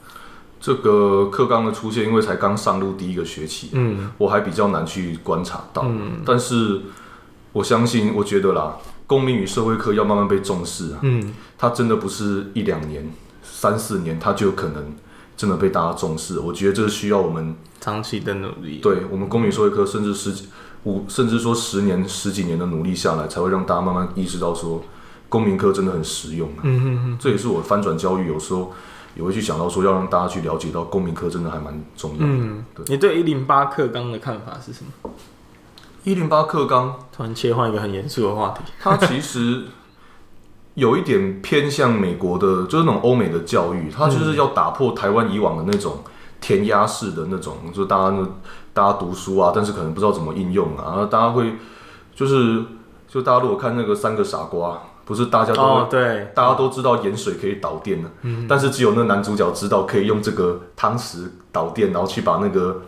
[0.61, 6.80] 这个课纲的出现，因为才刚上路第一个学期，嗯，我还比较难去观察到，嗯，但是。
[7.52, 11.00] 我相信，我觉得啦，公民与社会科要慢慢被重视啊。
[11.02, 13.10] 嗯，它真的不是一两年、
[13.42, 14.94] 三四年，它就有可能
[15.36, 16.38] 真的被大家重视。
[16.38, 18.78] 我觉得这是需要我们长期的努力。
[18.78, 20.48] 对，我们公民社会科，甚至十几
[20.84, 24.82] 五，甚至说十年、十几年的努力下来，才会让大家慢慢意识到说，
[25.28, 26.60] 公民课真的很实用啊。
[26.62, 28.72] 嗯嗯嗯，这也是我翻转教育有时候
[29.16, 32.26] 也会去想到说，要让大家去了解到公民课真的还蛮重要的。
[32.26, 32.84] 嗯，对。
[32.88, 35.10] 你对一零八课纲的看法是什么？
[36.04, 39.64] 一零八课纲突然切换一个很严肃的话题，它其实
[40.74, 45.98] 有一点偏向美国的，就是那种欧美的教育，它就是要打破台湾以往的那种
[46.40, 48.16] 填鸭式的那种，就大家
[48.72, 51.56] 大家读书啊，但是可能不知道怎么应用啊，然后大家会
[52.14, 52.64] 就是
[53.06, 62.80] 就大家如果看那个三个傻瓜，不是大家都、哦、对，大家都知道盐水可以导电的，嗯，但是只有那男主角知道可以用这个汤匙导电，然后去把那个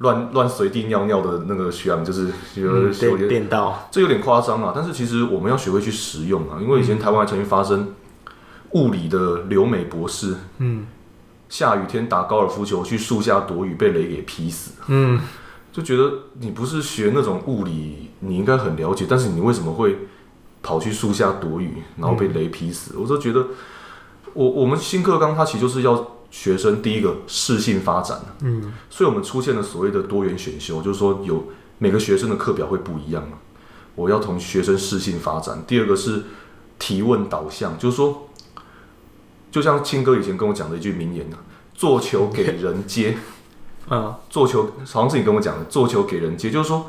[0.00, 4.72] 乱乱随地尿尿的那个学长就是有点电到，这有点夸张啊。
[4.74, 7.94] 但是其实我们要学会去实用啊，因为以前台湾还曾经发生
[8.72, 10.86] 物理的留美博士，嗯，
[11.48, 15.20] 下雨天打高尔夫球去树下躲雨，被雷给劈死，嗯，
[15.72, 19.96] 就觉得你不是学那种物理，你应该很了解，但是你为什么会？
[20.62, 22.92] 跑去树下躲雨，然后被雷劈死。
[22.94, 23.46] 嗯、我就觉得，
[24.34, 33.28] 我我们新课纲它其实就是要学生第一个适性发展，嗯，所以我们出现了所谓的多元选修，就是说有每个学生的课表会不一样，
[33.94, 35.62] 我要从学生适性发展。
[35.66, 36.24] 第二个是
[36.78, 38.28] 提问导向，就是说，
[39.50, 41.36] 就像青哥以前跟我讲的一句名言呢，
[41.74, 43.18] 做球给人接，
[43.88, 46.86] 啊，做球好像是你跟我讲的，做球给人接，就是说。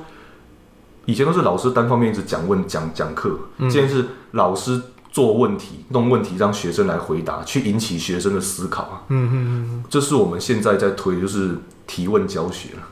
[1.08, 4.80] 以前都是老师单方面一直讲问讲讲课，现在是老师
[5.12, 9.04] 做问题、弄问题，让学生来回答，去引起学生的思考啊。
[9.10, 9.36] 嗯嗯
[9.74, 12.88] 嗯，这是我们现在在推，就是提问教学了，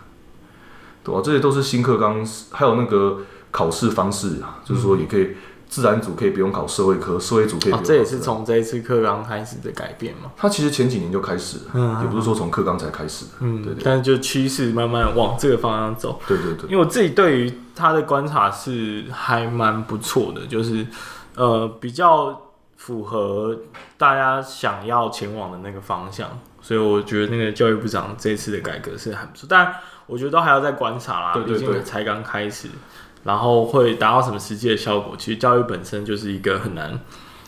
[1.03, 1.21] 对吧？
[1.23, 3.19] 这些都是新课纲，还有那个
[3.51, 5.29] 考试方式啊，就是说也可以。
[5.69, 7.85] 自然组可以不用考社会科，社会组可以不用考。
[7.85, 10.31] 这也是从这一次课纲开始的改变嘛？
[10.35, 13.83] 它其实前几年就开始了，嗯，也不是说从课纲才开始的，嗯，对对。
[13.83, 16.67] 但是就趋势慢慢往这个方向走，对对对。
[16.71, 20.83] 因为我自己对于他的观察是还蛮不错的，就是
[21.39, 23.57] 呃比较符合
[23.97, 29.73] 大家想要前往的那个方向，所以我觉得那个教育部长这次的改革是很不错，但
[30.05, 32.67] 我觉得都还要再观察啦，毕竟才刚开始。
[33.21, 35.13] 然后会达到什么实际的效果？
[35.17, 36.97] 其实教育本身就是一个很难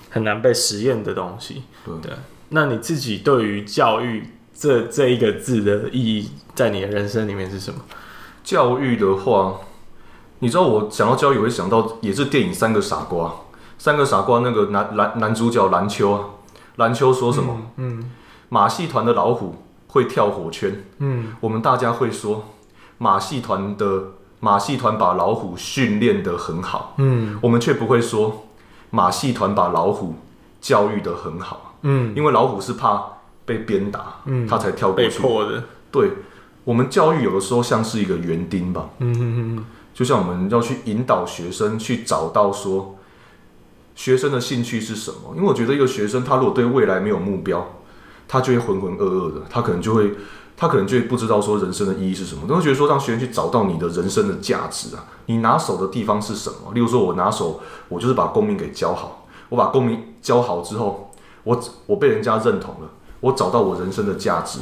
[0.10, 1.64] 很难被实验的东西。
[1.86, 2.12] 对，对，
[2.50, 7.80] 那你自己对于教育这这一个字的意义，在你的人生里面是什么？
[8.44, 9.62] 教育的话，
[10.40, 13.30] 你知道我想到教育，我会想到也是电影《三个傻瓜》。
[13.82, 16.26] 三个傻瓜那个男男男主角蓝秋啊，
[16.76, 17.58] 蓝秋说什么？
[17.78, 18.12] 嗯，嗯
[18.48, 19.56] 马戏团的老虎
[19.88, 20.84] 会跳火圈。
[21.00, 22.46] 嗯，我们大家会说
[23.00, 24.04] 马戏团的。
[24.40, 28.48] 马戏团把老虎训练得很好，嗯，我们却不会说
[28.92, 30.16] 马戏团把老虎
[30.60, 33.04] 教育得很好，嗯，因为老虎是怕
[33.46, 35.10] 被鞭打，嗯，他才跳过去。
[35.10, 35.64] 被迫的。
[35.92, 36.12] 对，
[36.64, 42.96] 我们教育有的时候像是一个园丁吧，嗯嗯嗯，就像我们要去引导学生去找到说
[43.96, 47.80] 学生的兴趣是什么，因为我觉得一个学生他如果对未来没有目标，
[48.28, 50.12] 他就会浑浑噩噩的，他可能就会。
[50.58, 56.72] 他可能就会不知道说人生的意义是什么，都会觉得说让学生去找到你的人生的价值啊，你拿手的地方是什么？
[56.76, 61.12] 例如说，我拿手，我就是把公民给教好，我把公民教好之后，
[61.46, 64.60] 我我被人家认同了，我找到我人生的价值，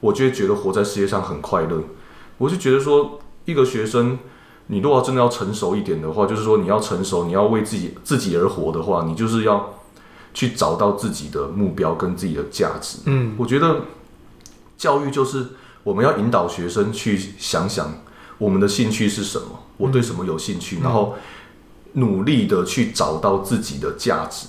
[0.00, 1.80] 我就会觉得活在世界上很快乐。
[2.38, 4.18] 我就觉得说，一个学生，
[4.68, 9.74] 你如果真的要成熟一点的话，就是说你要成熟，你要为自己自己而活的话，你就是要
[10.34, 12.98] 去找到自己的目标跟自己的价值。
[13.06, 13.82] 嗯，我觉得。
[14.78, 15.46] 教育就是
[15.84, 17.94] 我们要引导学生去想想
[18.36, 19.46] 我们的兴趣是什么，
[19.78, 21.14] 我对什么有兴趣，然后
[21.94, 24.48] 努力的去找到自己的价值，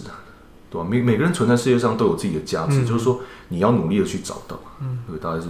[0.70, 0.86] 对吧？
[0.86, 4.60] 每每个人存在世界上都有自己的价值，就是说你要努力的去找到。
[4.82, 5.48] 嗯，对，大概是，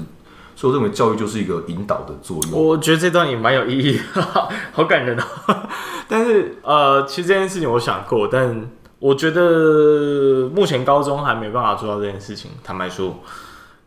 [0.57, 2.61] 所以我认为教育就是一个引导的作用。
[2.61, 4.01] 我觉得这段也蛮有意义，
[4.73, 5.23] 好感人哦。
[6.09, 12.51] 但是呃，其实这件事情我想过，但我觉得目前高中还没办法做到这件事情。
[12.63, 13.15] 坦白说。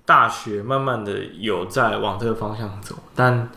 [0.06, 3.48] 大学慢慢的有在往这个方向走，但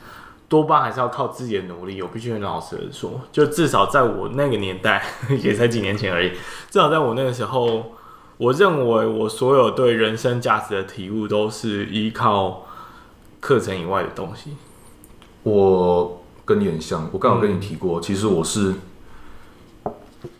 [0.47, 1.99] 多半还是要靠自己的努力。
[1.99, 5.03] 我必须很老实的说，就至少在我那个年代，
[5.41, 6.29] 也才几年前而已。
[6.69, 7.93] 至少在我那个时候，
[8.37, 12.63] 我认为我所有对人生价值的体悟都是依靠
[13.43, 14.55] 课程以外的东西。
[15.43, 18.75] 我跟你很像，我刚好跟你提过，嗯、其实我是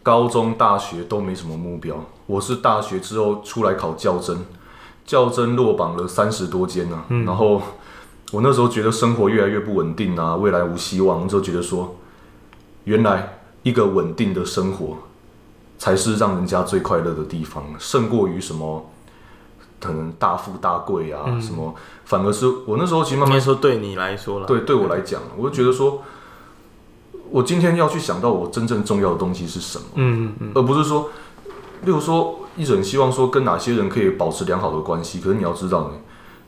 [0.02, 2.06] 高中、大学都没什么目标。
[2.28, 4.38] 我是大学之后出来考教甄。
[5.06, 7.62] 教甄落榜了三十多间啊，嗯、然后
[8.32, 11.98] 我那时候觉得生活越来越不稳定啊，未来无希望，就觉得说，
[12.86, 15.00] 原来一个稳定的生活
[15.78, 18.90] 才是让人家最快乐的地方，胜过于什么
[19.84, 21.76] 可能大富大贵啊，嗯、什么，
[22.06, 26.02] 反而是我那时候其实慢慢说，对你来说了，对对我来讲，我就觉得说，
[27.30, 31.10] 我今天要去想到我真正重要的东西是什么，嗯嗯嗯，而不是说，
[31.84, 32.40] 例如说。
[32.56, 35.90] 一种希望说跟哪些人可以保持良好的关系，可是你要知道，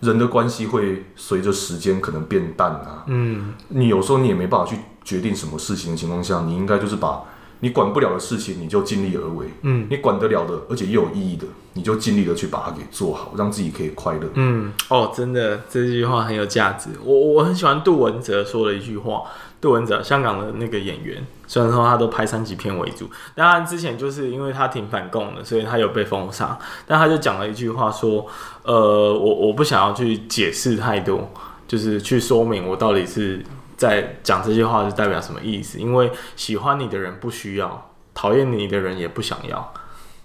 [0.01, 3.03] 人的关系会随着时间可能变淡啊。
[3.07, 7.23] 嗯，你有时候你也没办法去决定什么事情的情况下，你应该就是把
[7.59, 9.47] 你管不了的事情，你就尽力而为。
[9.61, 14.29] 嗯，你管得了的，而且又有意义的，你就尽力的去把它给做好，让自己可以快乐。
[14.33, 16.89] 嗯，哦，真的这句话很有价值。
[17.03, 19.23] 我我很喜欢杜文泽说的一句话。
[19.61, 26.55] 杜文泽，香港的那个演员，虽然说他都拍三级片为主，但他之前就是因为他挺反共的，所以他有被封杀。
[26.85, 28.27] 但他就讲了一句话说
[28.61, 31.27] ：“呃，我我不想要去解释太多，
[31.67, 33.43] 就是去说明我到底是
[33.77, 39.73] 在讲这些话是代表什么意思，因为喜欢你的人不需要，讨厌你的人也不想要。”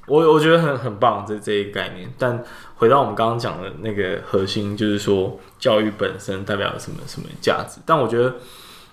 [0.07, 2.12] 我我觉得很很棒，这这一概念。
[2.18, 2.42] 但
[2.78, 7.80] 回到我们刚刚讲的那个核心，就是说教育本身代表什么什么价值。
[7.86, 8.34] 但我觉得，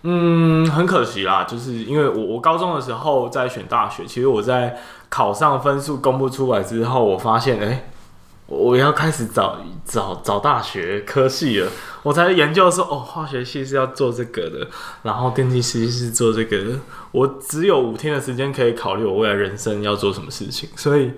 [0.04, 4.78] 嗯，很可惜啦，就是因为我我高中的时候在选大学，其实我在
[5.10, 7.90] 考上分数公布出来之后，我发现，哎、
[8.48, 11.70] 我要开始找找找大学科系了，
[12.02, 14.68] 我才研究说哦，化学系是要做这个的，
[15.04, 16.80] 然后电气系是做这个的。
[17.12, 21.12] 我只有五天的时间可以考虑我未来人生要做什么事情，所以，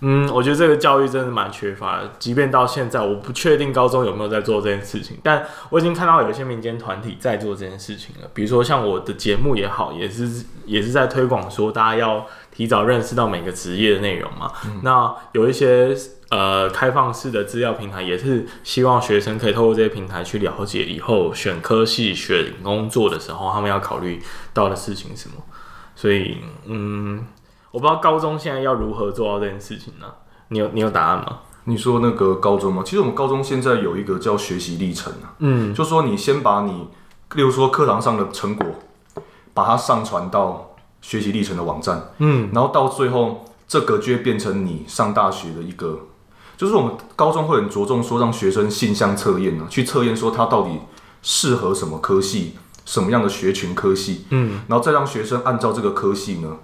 [0.00, 2.10] 嗯，我觉得这个教育真的蛮缺乏的。
[2.18, 8.28] 即便到现在，我不确定高中有没有在做这件事情，但我已经看到有一些民间团体在做这件事情了。
[8.34, 14.52] 比如说像我的节目也好，也是也是在推广说大家要提早认识到每个职业的内容嘛。
[14.66, 15.96] 嗯、那有一些。
[16.32, 24.18] 呃，开放式的资料平台也是希望学生可以透过这些平台去了解以后选科系、选工作的时候，他们要考虑
[24.54, 25.34] 到的事情什么。
[25.94, 27.26] 所以，嗯，
[27.70, 30.06] 我不知道高中现在要如何做到这件事情呢？
[30.48, 31.40] 你有你有答案吗？
[31.64, 32.82] 你说那个高中吗？
[32.82, 36.88] 其实我们高中现在有一个叫学习历程啊，嗯，就说你先把你，
[37.34, 38.66] 例如说课堂上的成果，
[39.52, 40.71] 把它上传到
[41.02, 46.06] 学习历程的网站，嗯，然后到最后这个就会变成你上大学的一个。
[46.56, 50.78] 就是我们高中会很着重说，让学生性向测验呢，去测验说他到底
[51.20, 52.52] 适合什么科系，
[52.84, 56.58] 什么样的学群科系，嗯，然后再让学生按照这个科系呢，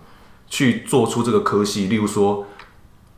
[0.49, 1.89] 去做出这个科系。
[1.89, 2.47] 例如说，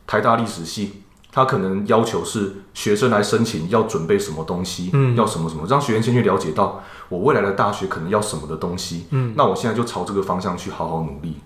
[0.07, 11.37] 台大历史系，他可能要求是学生来申请要准备什么东西，嗯，要什么什么，让学生先去了解到我未来的大学可能要什么的东西，嗯，那我现在就朝这个方向去好好努力。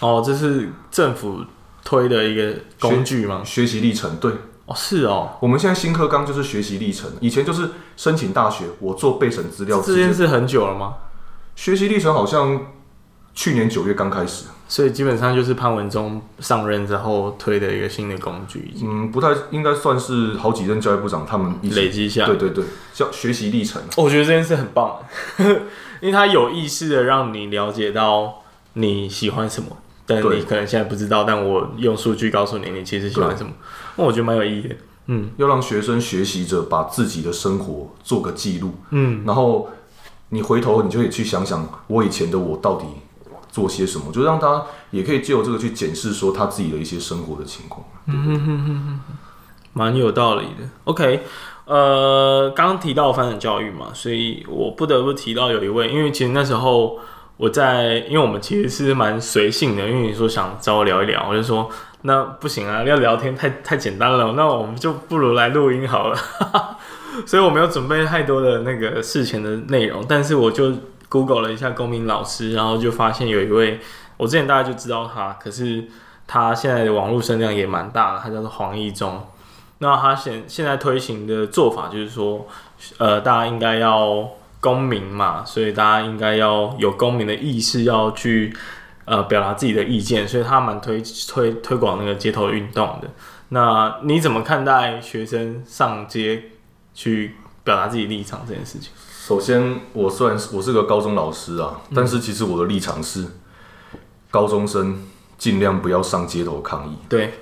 [0.00, 1.40] 哦，这是政府
[1.84, 3.42] 推的一个工具吗？
[3.44, 4.32] 学习历程，对。
[4.66, 9.80] 哦，是哦，我们现在新课纲就是学习历程，以前就是申请大学，我做备审资料。
[9.80, 10.94] 这件事很久了吗？
[11.56, 12.66] 学习历程好像
[13.40, 18.70] 去年九月刚开始，所以基本上就是潘文忠上任之后推的一个新的工具。
[18.82, 22.26] 嗯，不太应该算是好几任教育部长他们一累积下。
[22.26, 22.62] 对对对，
[22.92, 23.80] 叫学习历程。
[23.96, 24.98] 我觉得这件事很棒，
[26.02, 28.42] 因为他有意识的让你了解到
[28.74, 29.74] 你喜欢什么。
[30.04, 33.50] 但你可能现在不知道，但我用数据告诉你，你其实喜欢什么？
[33.96, 34.76] 那我觉得蛮有意义的。
[35.06, 38.74] 嗯，要让学生学习着把自己的生活做个记录。
[38.90, 39.70] 嗯，然后
[40.28, 42.84] 你回头你就可以去想想，我以前的我到底
[43.50, 47.84] 做些什么，就让他也可以借由这个去检视说他自己的一些生活的情况。
[48.06, 49.00] 嗯哼哼哼，
[49.72, 50.68] 蛮有道理的。
[50.84, 51.22] OK，
[51.64, 56.98] 呃，刚刚提到翻转教育嘛，所以我不得不提到有一位，因为其实那时候。
[57.40, 61.66] 我在，因为我们其实是蛮随性的，因为你说想找我聊一聊，我就说
[62.02, 66.18] 那不行啊，要聊天太太简单了，那我们就不如来录音好了。
[67.24, 70.70] 所以我没有准备太多的那个事前的内容，但是我就
[71.10, 73.78] Google 了一下公民老师，然后就发现有一位，
[74.16, 75.84] 我之前大概就知道他，可是
[76.26, 79.22] 他现在的网络声量也蛮大的，他叫做黄义中。
[79.80, 82.46] 那他现现在推行的做法就是说，
[82.96, 84.30] 呃，大家应该要。
[84.62, 88.54] 公民嘛，所以大家应该要有公民的意识，要去
[89.06, 93.08] 呃表达自己的意见，所以他蛮推推推广那个街头运动的。
[93.48, 96.42] 那你怎么看待学生上街
[96.92, 98.92] 去表达自己立场这件事情？
[99.30, 103.24] 首先，我虽然是我是个高中老师啊，但是其实我的立场是，
[104.28, 105.04] 高中生
[105.38, 106.96] 尽量不要上街头抗议。
[107.08, 107.34] 对。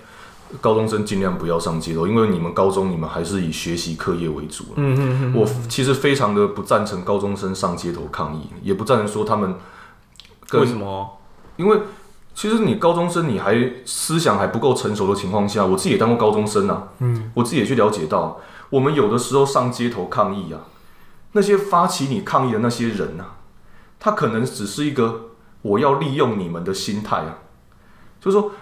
[0.61, 4.65] 高中生尽量不要上街头，因为你们高中你们还是以学习课业为主。
[4.75, 5.35] 嗯嗯嗯。
[5.35, 9.55] 我其实非常的不赞成高中生上街头抗议，也不赞成说他们。
[10.53, 11.19] 为什么？
[11.57, 11.79] 因为
[12.35, 16.89] 其实你高中生你还思想还不够成熟的情况下，我自己也当过高中生啊。
[16.99, 17.31] 嗯。
[17.33, 20.61] 我自己也去了解到，我们有的时候上街头抗议啊，
[21.33, 23.37] 那些发起你抗议的那些人啊，
[23.99, 25.31] 他可能只是一个
[25.63, 27.39] 我要利用你们的心态啊，
[28.21, 28.53] 就是说。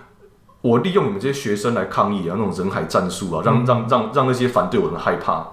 [0.62, 5.46] 我利用你们这些学生来抗议啊，那种人海战术啊，让让让让那些反对我的害怕，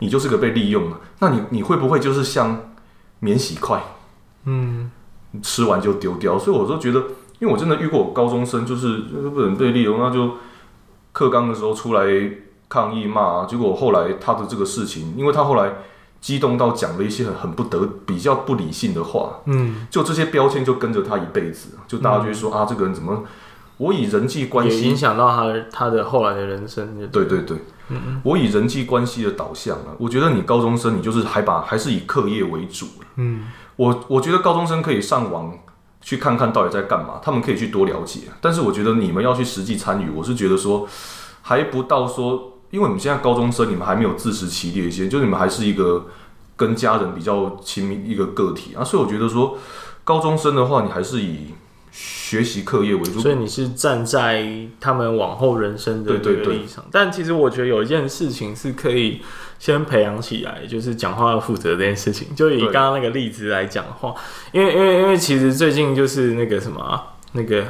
[0.00, 0.96] 你就是个被利用的。
[1.20, 2.60] 那你你会不会就是像
[3.20, 3.82] 免洗筷，
[4.44, 4.90] 嗯，
[5.42, 6.38] 吃完就丢掉？
[6.38, 7.00] 所以我就觉得，
[7.38, 10.32] 因为我真的遇过高中生，就是不能被利用，那就
[11.12, 12.02] 课纲的时候出来
[12.68, 15.72] 抗议骂，结果后来他的这个事情，因为他后来
[16.20, 23.24] 激动到讲了一些很很不得比较不理性的话，嗯，就这些标签就跟着他一辈子，就大家就会说、嗯、啊，这个人怎么？
[23.78, 26.98] 我以人际关系影响到他的他的后来的人生。
[27.10, 27.56] 对对对，
[27.88, 32.86] 嗯嗯，我以人际关系的导向啊，我觉得你高中生你就是还把还是以课业为主。
[33.16, 33.46] 嗯，
[33.76, 35.58] 我我觉得高中生可以上网
[36.02, 38.20] 去看看到底在干嘛，他们可以去多了解。
[38.42, 40.86] 但是我觉得你们要去实际参与，我是觉得说
[41.40, 46.06] 还不到说，因为你们现在高中生，你们还没有自食其力一些，就是你们还是一个
[46.56, 49.58] 跟家人比较亲密一个个体啊，所以我觉得说
[50.04, 51.54] 高中生的话，你还是以。
[51.92, 54.46] 学习课业为主，所以你是站在
[54.78, 56.84] 他们往后人生的这个立场。
[56.92, 59.20] 但其实我觉得有一件事情是可以
[59.58, 62.32] 先培养起来，就是讲话要负责这件事情。
[62.36, 64.14] 就以刚刚那个例子来讲的话，
[64.52, 67.02] 因为因为因为其实最近就是那个什么、啊，
[67.32, 67.64] 那个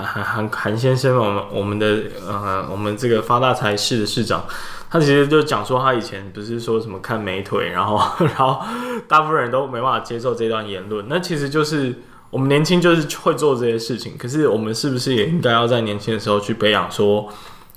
[0.00, 4.44] 韩 韩韩先生，我们我们的呃我们这个发大财市的市长，
[4.90, 8.60] 他其实就讲说他以前不是说什么看美腿，然后 然后
[9.06, 11.94] 大部分人都没办法接受这段言论，那其实就是。
[12.32, 17.28] 我们年轻就是会做这些事情，可是我们是不是也应该要在年轻的时候去培养，说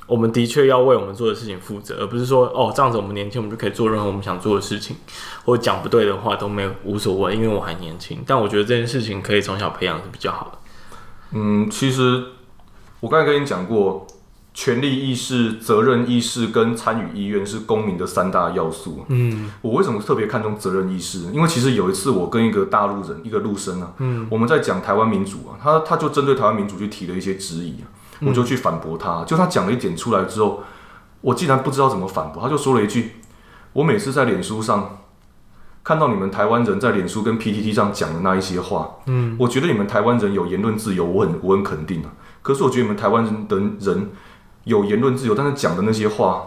[0.07, 4.95] 我们的确要为我们做的事情负责，而不是说哦这样子我们年轻我们就可以做任何我们想做的事情，
[5.43, 8.23] 或讲不对的话都没有无所谓，因为我还年轻。
[8.25, 10.57] 但我觉得这件事情可以从小培养是比较好的。
[11.35, 12.23] 嗯，其实
[13.01, 14.07] 我刚才跟你讲过。
[14.57, 19.03] 权利意识、责任意识跟参与意愿是公民的三大要素。
[19.09, 21.23] 嗯，我为什么特别看重责任意识？
[21.33, 27.83] 因为其实有一次我跟一个大陆人，一个陆生啊，嗯，我们在讲台湾民主啊，他他就针对台湾民主去提了一些质疑，
[28.21, 29.25] 我就去反驳他。
[29.25, 30.63] 就他讲了一点出来之后，
[31.19, 33.15] 我竟然不知道怎么反驳，他就说了一句
[33.73, 34.99] ：“我每次在脸书上
[35.85, 42.11] 看到你们台湾人在脸书跟 PTT 上讲的那一些话，嗯，我觉得你们台湾人有言论自由，我很我很肯定啊。
[42.41, 44.09] 可是我觉得你们台湾人的人。”
[44.65, 46.43] 有言论自由，但是讲的那些话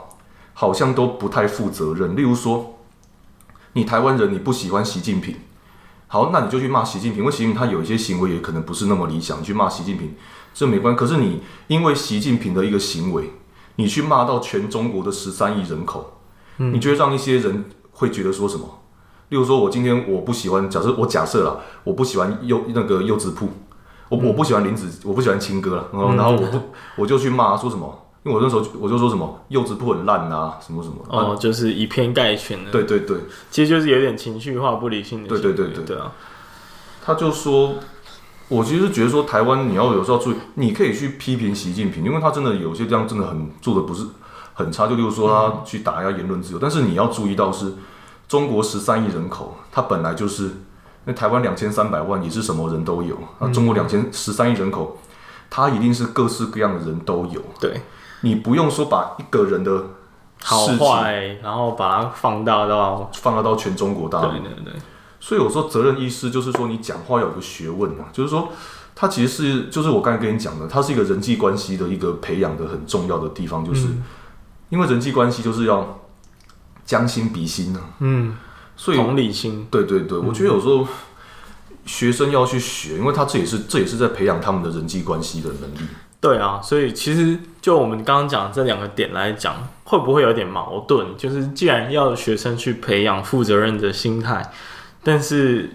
[0.53, 2.17] 好像都不太负责任。
[2.17, 2.81] 例如说，
[3.75, 5.37] 你台湾人你不喜欢习近平，
[6.09, 7.21] 好，那你就去骂习近平。
[7.21, 10.17] 因为习近平他有一些行为也可能不是那么理想，你去骂习近平
[10.53, 10.97] 这没关。
[10.97, 13.31] 可是你因为习近平的一个行为，
[13.77, 16.19] 你去骂到全中国的十三亿人口，
[16.57, 18.78] 嗯，你觉得让一些人会觉得说什么？
[19.29, 23.49] 例如说，我今天我不喜欢，假设我假设了，我不喜欢柚那个柚子铺，
[24.09, 26.61] 我我不喜欢林子，我不喜欢青哥了，然后然后我不
[26.97, 28.05] 我就去骂说什么？
[28.25, 32.71] 因为我那时候我就说什么柚子铺很烂啊，什么什么哦，就是以偏概全的。
[32.71, 33.17] 对对对，
[33.49, 35.29] 其实就是有点情绪化、不理性的。
[35.29, 36.13] 对对对对对啊！
[37.05, 37.77] 他就说，
[38.49, 44.05] 我其实觉得说台湾你要有时候注意，你可以去批评习近平，因为他真的有些地方真的很做的不是
[44.53, 46.59] 很差，就例如说他去打压言论自由。
[46.59, 47.73] 但是你要注意到是，
[48.29, 50.51] 中国十三亿人口，它本来就是
[51.07, 54.99] 那台湾两千三百万也是什么人都有啊，中国两千十三亿人口，
[55.49, 57.43] 它一定是各式各样的人都有。
[57.59, 57.81] 对。
[58.21, 59.81] 你不用说把一个人的
[60.43, 64.31] 好坏，然后把它放大到放大到全中国大陆。
[64.33, 64.73] 对对对。
[65.21, 68.49] 所以我说责任意识就是说你讲话有个学问啊，就是说
[68.95, 73.87] 它其实是就是我刚才跟你讲的，它是一个人际关系的一个培养的很重要的地方，就是
[74.69, 76.01] 因为人际关系就是要
[76.89, 77.81] 将心比心啊。
[78.01, 78.35] 嗯。
[78.75, 79.67] 所以同理心。
[79.71, 80.87] 对对对，我觉得有时候
[81.85, 85.89] 学生要去学，因为他这也是这也是在培养他们的人际关系的能力。
[86.21, 91.17] 对啊，所以其实就我们刚刚讲这两个点来讲，会不会有点矛盾？
[91.17, 94.53] 就是既然要学生去培养负责任的心态，
[95.03, 95.71] 但是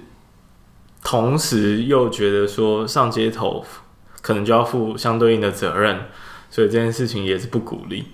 [1.04, 3.66] 同时又觉得说上街头
[4.22, 6.06] 可能就要负相对应的责任，
[6.50, 8.08] 所以这件事情也是不鼓励。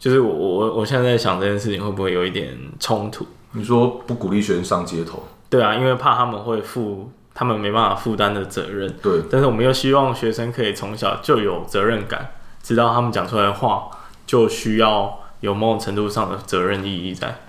[0.00, 3.24] 就是我我我现在在想这件事情会不会有一点冲突？
[3.52, 5.22] 你说不鼓励学生上街头？
[5.48, 7.12] 对啊，因为怕他们会负。
[7.32, 9.22] 他们没办法负担的责任，对。
[9.30, 13.88] 但是我们又希望学生可以从小就有责任感，知道他们讲出来的话
[14.26, 17.40] 就需要有某种程度上的责任意义在。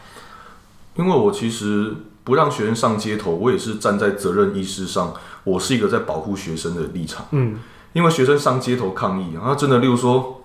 [0.95, 1.93] 因为我其实
[2.23, 7.25] 不让学生上街头，我也是站在责任意识上，我是一个在保护学生的立场。
[7.31, 7.59] 嗯，
[7.91, 10.40] 因为学生上街头抗议，然后真的，例如说，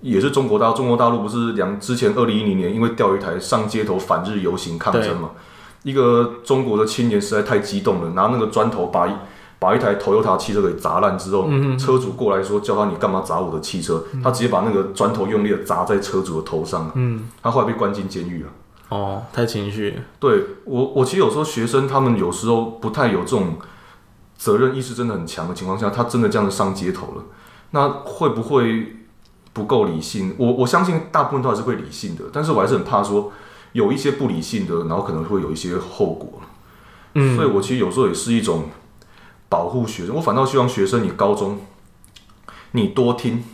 [0.00, 5.30] 也是中国大陆中国大陆不是两之前二零一零年因为钓鱼台上街头反日游行抗争嘛？
[5.82, 9.12] 一个中国的青年实在太激动了，拿那个砖头把一
[9.58, 14.04] 把一台 Toyota 汽车给砸烂之后，嗯、车主过来说叫他，你干嘛砸我的汽车？
[14.12, 18.48] 嗯、他直接把那个砖头用力的砸在车主的头上，嗯，他后来被关进监狱了。
[18.88, 20.00] 哦，太情绪。
[20.18, 23.56] 对我，我其实有时候学生他们有时候不太有这种
[24.36, 27.24] 责任意识，真的很强的情况下，他真的这样子上街头了，
[27.70, 28.99] 那会不会
[29.52, 30.34] 不够理性？
[30.38, 33.32] 我我相信大部分都还是会理性的，但是我还是很怕说。
[33.72, 36.40] 有一些不理性的，然后可能会有一些后果。
[37.14, 38.64] 嗯，所以我其实有时候也是一种
[39.48, 40.16] 保护学生。
[40.16, 41.60] 我反倒希望学生，你高中
[42.72, 43.44] 你多听，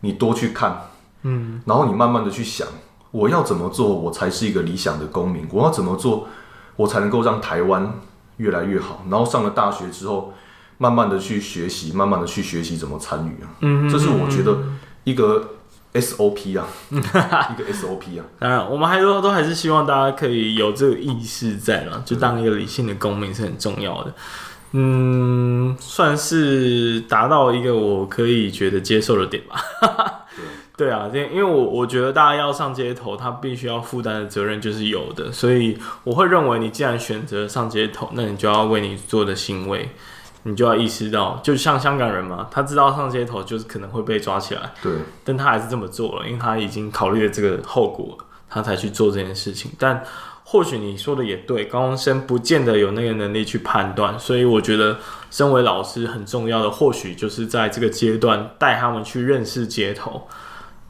[0.00, 0.88] 你多去看，
[1.20, 2.66] 嗯，然后你慢慢的去想，
[3.10, 5.46] 我要怎么做，我才是一个理想的公民？
[5.50, 6.28] 我要怎么做，
[6.76, 8.00] 我才能够让台湾
[8.38, 9.04] 越来越好？
[9.10, 10.32] 然后上了大学之后，
[10.78, 13.52] 慢慢的去学习，慢慢的去学习怎么参与啊。
[13.60, 14.58] 嗯，这是我觉得
[15.04, 15.50] 一个
[15.94, 18.24] SOP 啊，一个 SOP 啊。
[18.40, 24.14] 当然，我们还都都还是希望大家可以有这个意识在了，就当一个理性的公民是很重要的。
[24.72, 30.24] 嗯，算是达到一个我可以觉得接受的点吧。
[30.74, 39.90] 对啊，因因为我我觉得大家要上街头，他必须要负担的责任就是有的，所以我会认为你既然选择上街头，那你就要为你做的行为，
[40.44, 44.92] 你就要意识到，就像香港人嘛，他知道上街头就是可能会被抓起来，对，
[45.24, 48.16] 但他还是这么做了，因为他已经考虑了这个后果，
[48.48, 49.70] 他才去做这件事情。
[49.78, 50.02] 但
[50.44, 54.98] 或许你说的也对，高中生不见得有那个能力去判断，所以我觉得
[55.30, 60.28] 身为老师很重要的，或许就是在这个阶段带他们去认识街头。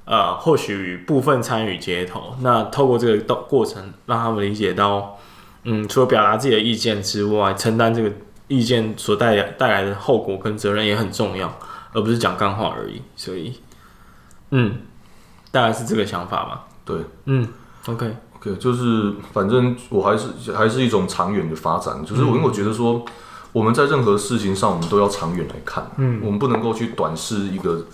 [0.04, 5.16] 呃，或许部分参与街头，那透过这个过程，让他们理解到，
[5.62, 8.10] 嗯，除了表达自己的意见之外，承担这个
[8.52, 11.50] 意见所带来带来的后果跟责任也很重要，
[11.92, 13.00] 而不是讲干话而已。
[13.16, 13.58] 所以，
[14.50, 14.76] 嗯，
[15.50, 16.64] 大概是这个想法吧。
[16.84, 17.48] 对，嗯
[17.86, 18.54] ，OK，OK，、okay.
[18.54, 23.04] okay, 就是反正我还是还是一种长远的发展，就是我因为我觉得说，
[23.52, 27.84] 我们在任何事情上，我们都要长远来看，嗯，我们不能够去短视一个。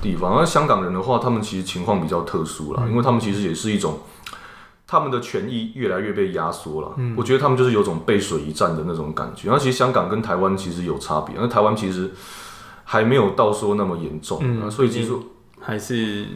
[0.00, 3.98] 地方，而香港人的话，他们其实情况比较特殊啦，因为他们其实也是一种，
[4.90, 6.94] 他们的权益越来越被压缩了。
[6.96, 9.46] 嗯，我觉得他们就是有种背水一战的那种感觉。
[9.46, 12.10] 然后其实香港跟台湾其实有差别，那台湾其实
[12.82, 15.12] 还没有到说那么严重，嗯，所以其实
[15.60, 16.26] 还是。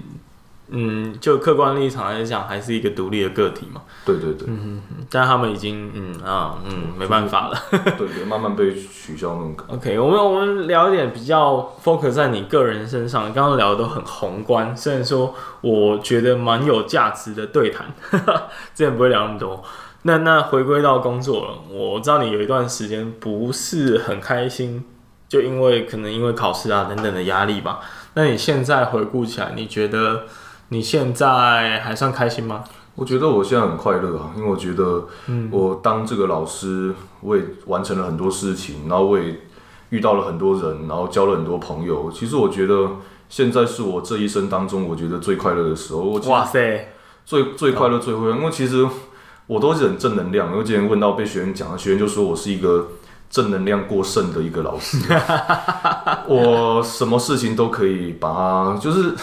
[0.76, 3.80] 嗯，就客观立场来讲，还是一个独立的个体嘛。
[4.04, 4.48] 对对对。
[4.48, 7.56] 嗯嗯，但他们已经嗯啊嗯没办法了。
[7.70, 9.74] 对对，慢慢被取消那种感觉。
[9.74, 13.32] OK，我们我们聊一点比较 focus 在你个人身上。
[13.32, 17.86] 刚刚聊的都很宏观，虽然说我觉得蛮有价值的对谈，
[18.74, 19.62] 之前不会聊那么多。
[20.02, 24.84] 那那回归到工作了，我知道你有一段时间不是很开心，
[25.28, 27.78] 就因为可能因为考试啊等等的压力吧。
[28.14, 30.24] 那你现在回顾起来，你觉得？
[30.68, 32.64] 你现在还算开心吗？
[32.96, 35.06] 我觉得我现在很快乐啊，因为我觉得，
[35.50, 39.40] 我当这个老师，我也完成了很多事情，然后我也
[39.90, 42.08] 遇到了很多人，然后交了很多朋友。
[42.12, 42.88] 其实我觉得
[43.28, 46.02] 现在是我这一生当中，我觉得最快乐的时候。
[46.28, 46.92] 哇塞，
[47.26, 48.86] 最最快乐、最辉煌，因为其实
[49.48, 50.52] 我都是很正能量。
[50.52, 52.90] 因为之前问到被学员讲，学员就说我是一个
[53.28, 54.98] 正能量过剩的一个老师，
[56.28, 59.14] 我什么事情都可以把它就是。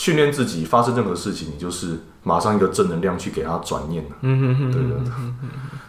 [0.00, 4.02] 训练自己，发生任何事情，你就是马上一个正能量去给他转念。
[4.22, 5.12] 嗯哼哼，对对对。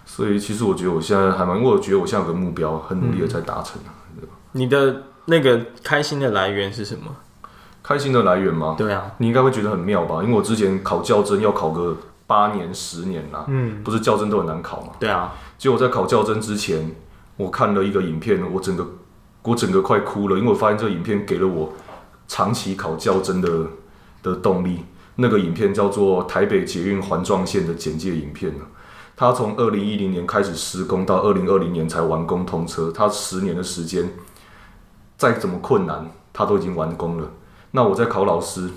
[0.05, 3.81] 所以其实我觉得我现在还蛮，我觉得我现在有个目标，很努力的在达成。
[4.51, 7.03] 你的那个开心的来源是什么？
[7.81, 8.75] 开心的来源吗？
[8.77, 10.21] 对啊，你应该会觉得很妙吧？
[10.21, 11.95] 因为我之前考教真要考个
[12.27, 13.45] 八年、十年啦。
[13.47, 14.91] 嗯，不是教真都很难考嘛？
[14.99, 15.33] 对啊。
[15.57, 16.93] 结果在考教真之前，
[17.37, 18.85] 我看了一个影片，我整个
[19.43, 21.71] 我整个快哭了，因为我发现这个影片给了我
[22.27, 23.47] 长期考教真的。
[24.23, 28.65] 的动力，那个影片叫做台北捷运环状线的简介影片呢，
[29.15, 34.09] 它从二零一零年开始施工到二零二零年才完工通车，它十年的时间，
[35.17, 37.27] 再怎么困难，它都已经完工了。
[37.71, 38.69] 那我在考老师，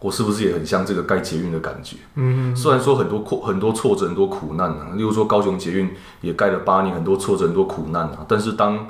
[0.00, 1.96] 我是不是也很像这个盖捷运的感觉？
[2.14, 5.90] 嗯，虽然说很多挫很多挫折很多苦难啊，例如说高雄捷运
[6.20, 8.86] 也盖了八年，很多挫折很多苦难啊，但是当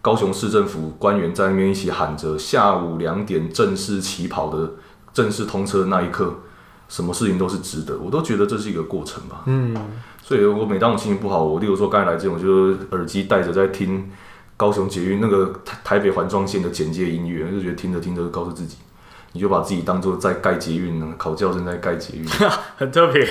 [0.00, 4.72] 高雄市政府官员在那边一起喊着下午两点正式起跑的。
[5.16, 6.40] 正式通车的那一刻，
[6.90, 9.44] 什么事情都是值得，我都觉得这是一个过程吧。
[9.46, 9.74] 嗯，
[10.22, 14.10] 所以我每当我心情不好，我例如说刚才来这，种就是耳机戴着在听
[14.58, 18.76] 高雄捷运那个台台北环状线的简介音乐，就觉得听着听着，告诉自己，
[19.32, 22.28] 你就把自己当做在盖捷运呢，考教正在盖捷运，
[22.76, 23.26] 很特别，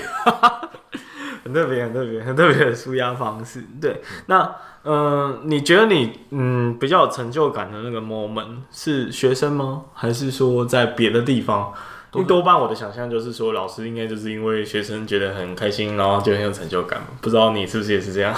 [1.46, 3.64] 很特别，很特别，很特别的舒压方式。
[3.80, 4.54] 对，那。
[4.88, 9.86] 嗯、呃，你觉得你嗯比较有成就感的那个 moment 是学生吗？
[9.96, 11.74] 还是说在别的地方？
[12.14, 17.02] 因为多半我的想象就是说，老师应该就是因为学生觉得很开心，然后就很有成就感。
[17.20, 18.32] 不知道你是不是也是这样？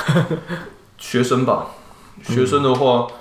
[0.98, 1.68] 学生吧，
[2.24, 3.16] 学生的话，嗯、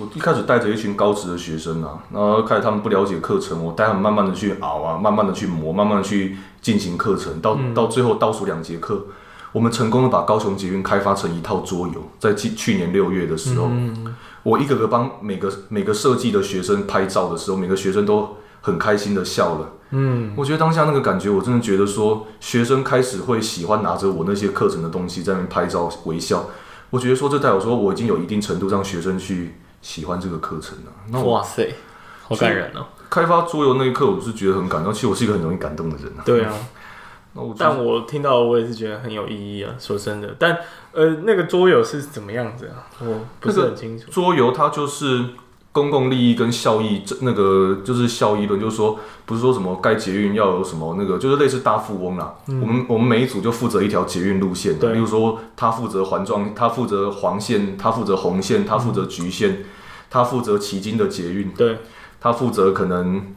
[0.00, 9.04] 我一开始带着一群高职的学生啊，然后开始他们不了解课程，我带他们慢慢的去熬啊，慢慢的去磨，慢慢的去进行课程，到、嗯、到最后倒数两节课。
[9.52, 19.72] 我们成功的把高雄捷运开发成一套桌游，在去去年六月的时候，嗯、我一个个帮每个每个设计的学生拍照的时候，每个学生都很开心的笑了。
[19.90, 26.46] 嗯，我觉得当下那个感觉，我真的觉得说，学生开始会喜欢拿着我那些课程的东西在那边拍照微笑。
[26.90, 30.90] 我觉得说，这代表说我已经有一定程度让学生去喜欢这个课程啊。
[31.08, 31.74] 那哇塞，
[32.22, 32.86] 好感人哦！
[33.08, 34.92] 开发桌游那一刻，我是觉得很感动。
[34.92, 36.22] 其实我是一个很容易感动的人啊。
[36.24, 36.52] 对啊。
[37.32, 40.34] 我但我听到我也是觉得很有意义啊，说真的。
[40.36, 40.58] 但
[40.90, 42.86] 呃，那个桌游是怎么样子啊？
[42.98, 44.10] 我不是很清楚。
[44.10, 45.26] 桌游它就是
[45.72, 52.34] 公共利益跟效益，那个就是效益论，就是说不是说什么该捷运要有什么那个，就是类似大富翁啦。
[52.48, 59.64] 嗯、我们我们每一组就负责一条捷运路线，对，比如说他负责环状，他负责黄线，他负责红线，他负责橘线，
[60.10, 61.78] 他负责旗津的捷运，对，
[62.20, 63.34] 他负责可能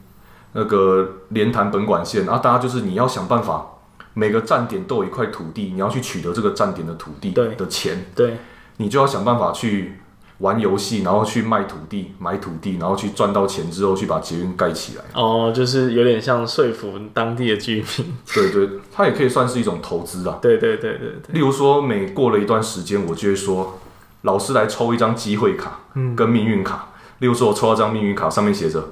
[0.53, 3.69] 那个连潭本管线，然后大家就是你要想办法。
[4.15, 8.37] 每个站点都有一块土地，你要去取得这个站点的土地的钱，对，对
[8.77, 10.01] 你就要想办法去
[10.43, 15.03] 玩游戏，然后去卖土地、买土地，然后去赚到钱之后去把捷运盖起来。
[15.13, 18.13] 哦，就是有点像说服当地的居民。
[18.33, 20.39] 对对，它也可以算是一种投资啊。
[20.41, 21.33] 对对对对对。
[21.33, 23.79] 例如说，每过了一段时间，我就会说，
[24.23, 25.79] 老师来抽一张机会卡，
[26.15, 26.89] 跟命运卡。
[26.89, 28.89] 嗯、例如说，我抽到张命运卡，上面写着。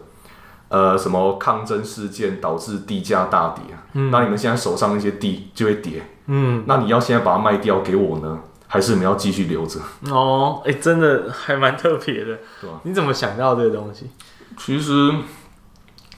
[0.70, 3.76] 呃，什么抗争事件导致地价大跌？
[3.91, 6.02] 嗯，那你们现在手上那些地就会跌。
[6.28, 8.39] 嗯，那你要现在把它卖掉给我呢，
[8.72, 9.82] 还是你要继续留着？
[10.09, 12.80] 哦，哎、欸，真的还蛮特别的，对吧？
[12.84, 14.09] 你怎么想到这个东西？
[14.57, 15.11] 其实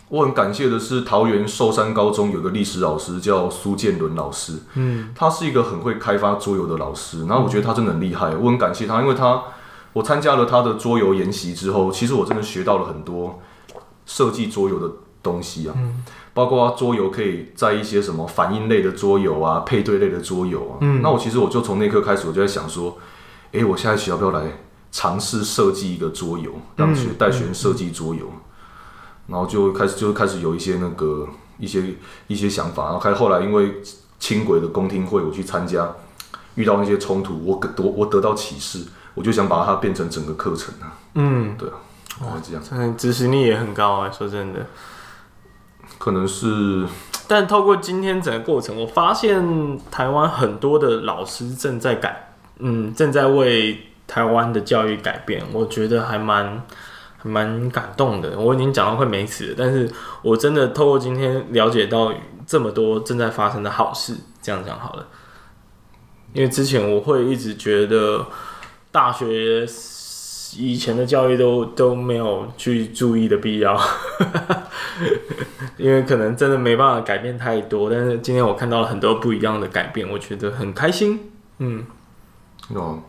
[0.10, 4.60] 我很感谢的是，桃园寿山高中有个历史老师叫苏建伦老师。
[4.76, 9.42] 嗯，他是一个很会开发桌游的老师，然后我觉得他真的很厉害，我很感谢他，因为他
[9.94, 13.42] 我参加了他的桌游研习之后，其实我真的学到了很多。
[14.06, 14.94] 设计桌游的
[15.24, 16.04] 东西啊，嗯、
[16.34, 20.78] 包括桌游可以在一些什么反应类的桌游啊、配对类的桌游啊。
[20.82, 22.98] 嗯、那我其实我就从那刻开始，我就在想说，
[23.52, 24.44] 哎、欸，我下一期要不要来
[24.92, 28.26] 尝试设计一个桌游，让学带学生设计桌游？
[28.26, 28.42] 嗯嗯、
[29.28, 31.28] 然后就开始就开始有一些那个
[31.58, 31.84] 一些
[32.28, 32.86] 一些想法。
[32.86, 33.82] 然后开后来因为
[34.20, 35.94] 轻轨的公听会，我去参加，
[36.56, 40.98] 遇到那些冲突，我得我得到启示，我就想把它变成整个课程啊。
[41.16, 41.76] 嗯，对啊。
[42.22, 44.12] 哦，这样，嗯执行力也很高啊！
[44.12, 44.68] 说真的，
[46.04, 46.86] 可能是，
[47.30, 56.62] 但透过今天整个过程，我发现台湾很多的老师正在改，嗯，正在为台湾的教育改变，我觉得还蛮
[57.18, 58.38] 还蛮感动的。
[58.38, 59.90] 我已经讲到快没词了，但是
[60.22, 62.12] 我真的透过今天了解到
[62.46, 65.08] 这么多正在发生的好事，这样讲好了。
[66.34, 68.26] 因为之前我会一直觉得
[68.92, 69.66] 大学。
[70.58, 73.80] 以前的教育都都没有去注意的必要，
[75.78, 77.90] 因为可能真的没办法改变太多。
[77.90, 81.32] 但是今天我看到了很多不一样的改变，我觉得很开心。
[81.60, 81.86] 嗯，
[82.74, 83.00] 哦，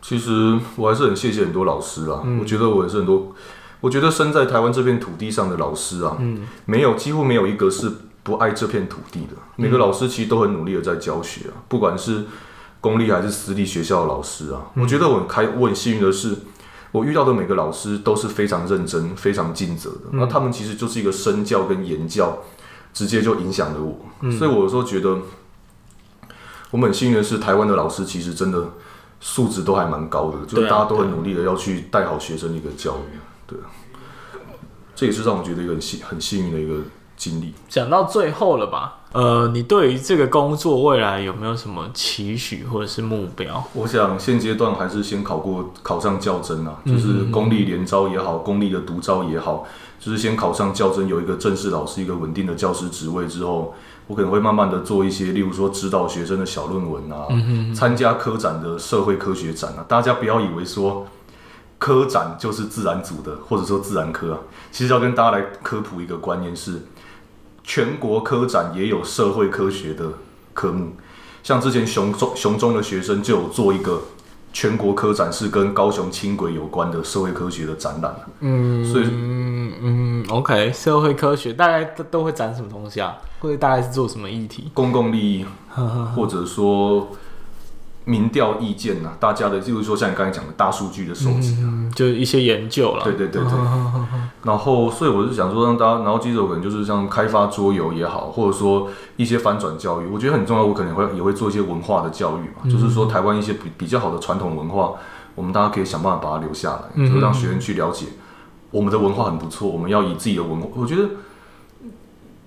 [0.00, 2.20] 其实我还是很谢谢很多老师啊。
[2.24, 3.34] 嗯、我觉得我也是很多，
[3.80, 7.90] 我觉得生在台湾这片土地上的老师啊，嗯，没有几乎没有一个是
[8.22, 9.36] 不爱这片土地的。
[9.56, 12.24] 每个老师其实都很努力的在教学啊，不管是
[12.80, 14.70] 公立还是私立学校的老师啊。
[14.74, 16.36] 我觉得我很开，我很幸运的是。
[16.92, 20.10] 我遇到的每个老师都是非常认真、非常尽责的。
[20.12, 22.38] 那、嗯、他们其实就是一个身教跟言教，
[22.92, 23.98] 直接就影响了我。
[24.20, 25.16] 嗯、所以我有时候觉得，
[26.70, 28.68] 我们很幸运的是，台湾的老师其实真的
[29.20, 33.18] 素质都还蛮高的，就是大家都很努力的要去带好学生的一个教育。
[33.46, 33.58] 对，
[34.94, 36.84] 这也是让我觉得一个很幸很幸运的一个
[37.16, 37.54] 经历。
[37.68, 39.01] 讲到最后了吧？
[39.12, 43.62] 呃，你对于这个工作未来有没有什么期许或者是目标？
[43.74, 49.66] 我想现阶段还是先考过，考上教甄啊，就是公立联招也好，公立的独招也好，
[50.00, 53.74] 就是先考上教甄，有一个正式老师，一个稳定的教师职位之后，
[54.06, 57.28] 我可能会慢慢的做一些，例如说指导学生的小论文啊，
[57.74, 59.84] 参加科展的社会科学展啊。
[59.86, 61.06] 大家不要以为说
[61.78, 64.38] 科展就是自然组的，或者说自然科啊，
[64.70, 66.86] 其实要跟大家来科普一个观念是。
[67.64, 70.12] 全国科展也有社会科学的
[70.52, 70.92] 科目，
[71.42, 74.02] 像之前熊中熊中的学生就有做一个
[74.52, 78.14] 全国科展，是跟高雄轻轨有关的社会科学的展览。
[78.40, 83.16] 嗯，所以嗯嗯，OK，社会科学大概都都会展什么东西啊？
[83.40, 84.70] 会大概是做什么议题？
[84.74, 85.46] 公共利益，
[86.14, 87.08] 或者说。
[88.04, 93.04] 民调意见呐，大家的，就是说像你刚才讲的大数据的收集啊，嗯，就一些研究了。
[93.04, 93.52] 对对对对。
[94.42, 100.64] 然后，所以我是想说，让大家，然后接着可能就是像开发桌游也好，或者说一些翻转教育，我觉得很重要。
[100.64, 104.94] 我可能会也会做一些文化的教育嘛，嗯、就是说台湾一些比比较好的传统文化，
[105.36, 108.06] 我们大家可以想办法把它留下来，嗯、就是让学生去了解
[108.72, 109.68] 我们的文化很不错。
[109.68, 111.08] 我们要以自己的文化，我觉得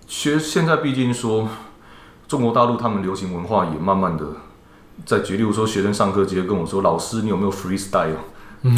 [0.05, 1.47] 学现在毕竟说
[2.27, 4.25] 中国大陆他们流行文化也慢慢的。
[5.05, 8.15] 在举例，如说学生上课直接跟我说：“老师，你有没有 freestyle？”
[8.67, 8.75] 嗯，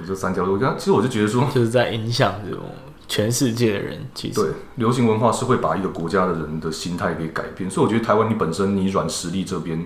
[0.00, 0.52] 我就三条路。
[0.52, 2.60] 我刚其实我就觉得说，就是在影响这种
[3.08, 4.06] 全世界的人。
[4.14, 7.68] 其实对，流行文化是会把一个国家的人的心态给改变。
[7.68, 9.84] 所以我觉得台湾，你本身你软实力这边，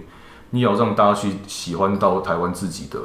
[0.50, 2.98] 你要让大家去喜欢到台湾自己的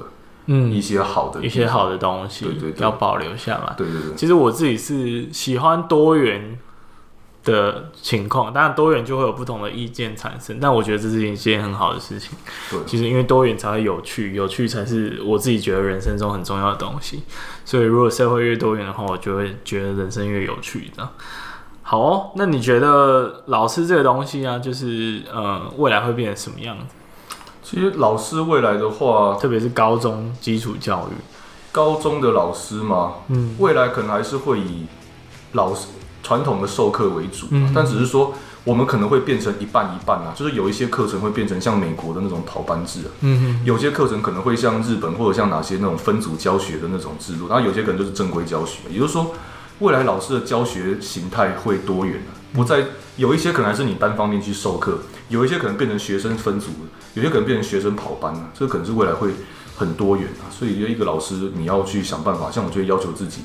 [0.47, 3.73] 嗯一些好的、嗯、一些好的东西，对对对，要保留下来。
[3.77, 6.59] 对对对，其实我自己是喜欢多元
[7.43, 12.37] 的情况，当然多元就会有不同的意见产生，但我觉得这是一件很好的事情。
[12.69, 17.23] 对，其实因为多元才会有趣，有趣才是我自己觉得人生中很重要的东西。
[17.63, 20.91] 所以如果社会越多元的话，我就会觉得人生越有趣。
[20.93, 21.11] 这样
[21.81, 22.31] 好哦。
[22.35, 26.85] 那你觉得老师这个东西啊，就是呃，未来会变成什么样子？
[27.63, 31.13] 其实老师未来的话，特别是高中基础教育，
[31.71, 34.85] 高中的老师嘛，嗯，未来可能还是会以
[35.53, 35.87] 老师。
[36.29, 49.33] 传统的授课为主，但只是说我们可能会变成一半一半啊，就是有一些课程会变成像美国的那种跑班制啊，嗯，有些课程可能会像日本或者像哪些那种分组教学的那种制度，然后有些可能就是正规教学，也就是说
[49.79, 52.85] 未来老师的教学形态会多元啊，不再
[53.17, 54.99] 有一些可能还是你单方面去授课，
[55.29, 56.67] 有一些可能变成学生分组，
[57.15, 59.31] 有些可能变成学生跑班啊，这个可能是未来会
[59.75, 63.41] 很多元啊，所以一个老师你要去想办法，像我就会要求自己。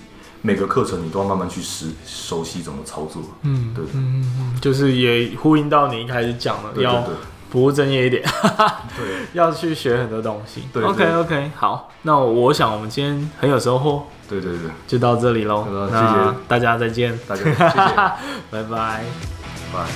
[0.46, 7.02] 每个课程你都要慢慢去识熟悉怎么操作，嗯，对，嗯嗯，就是也呼应到你一开始讲的，要
[7.50, 8.22] 不务正业一点，
[8.94, 10.64] 对，要去学很多东西。
[10.70, 16.34] 对，OK OK，好，那我想我们今天很有收获，对对对，就到这里喽，谢谢。
[16.46, 17.64] 大家，再见，大家谢谢，
[18.52, 19.02] 拜拜，
[19.72, 19.86] 拜。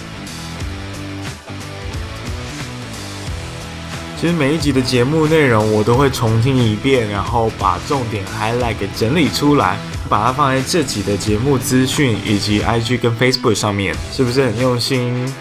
[4.17, 9.79] 其实每一集的节目内容我都会重听一遍，然后把重点 highlight 给整理出来，
[10.09, 15.33] 把它放在这集的节目资讯以及 IG 跟 Facebook 上面，是不是很用心？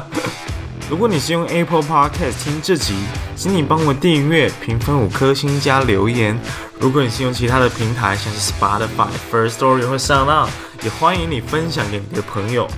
[0.88, 2.94] 如果你是用 Apple Podcast 听这集，
[3.34, 6.38] 请你帮我订阅、评分五颗星加留言。
[6.78, 10.46] 如果你是用其他的平台，像是 Spotify、First Story 或 SoundOn，
[10.84, 12.68] 也欢迎你分享给你的朋友。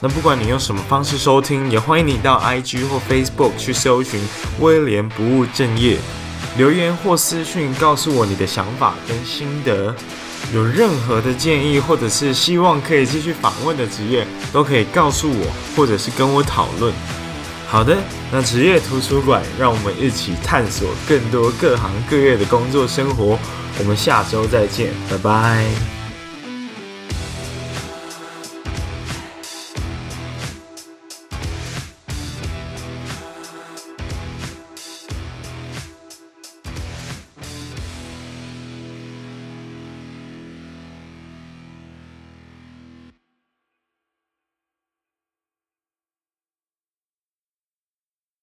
[0.00, 4.20] 那不管你用什么方式收听，也欢迎你到 IG 或 Facebook 去搜寻
[4.60, 5.96] 威廉不务正业，
[6.58, 9.94] 留言或私讯告诉我你的想法跟心得。
[10.54, 16.92] 有任何的建议或者是希望可以继续访问的职业，都可以告诉我，或者是跟我讨论。
[17.66, 17.98] 好的，
[18.32, 23.38] 那职业图书馆，让我们一起探索更多各行各业的工作生活。
[23.78, 25.97] 我们下周再见，拜拜。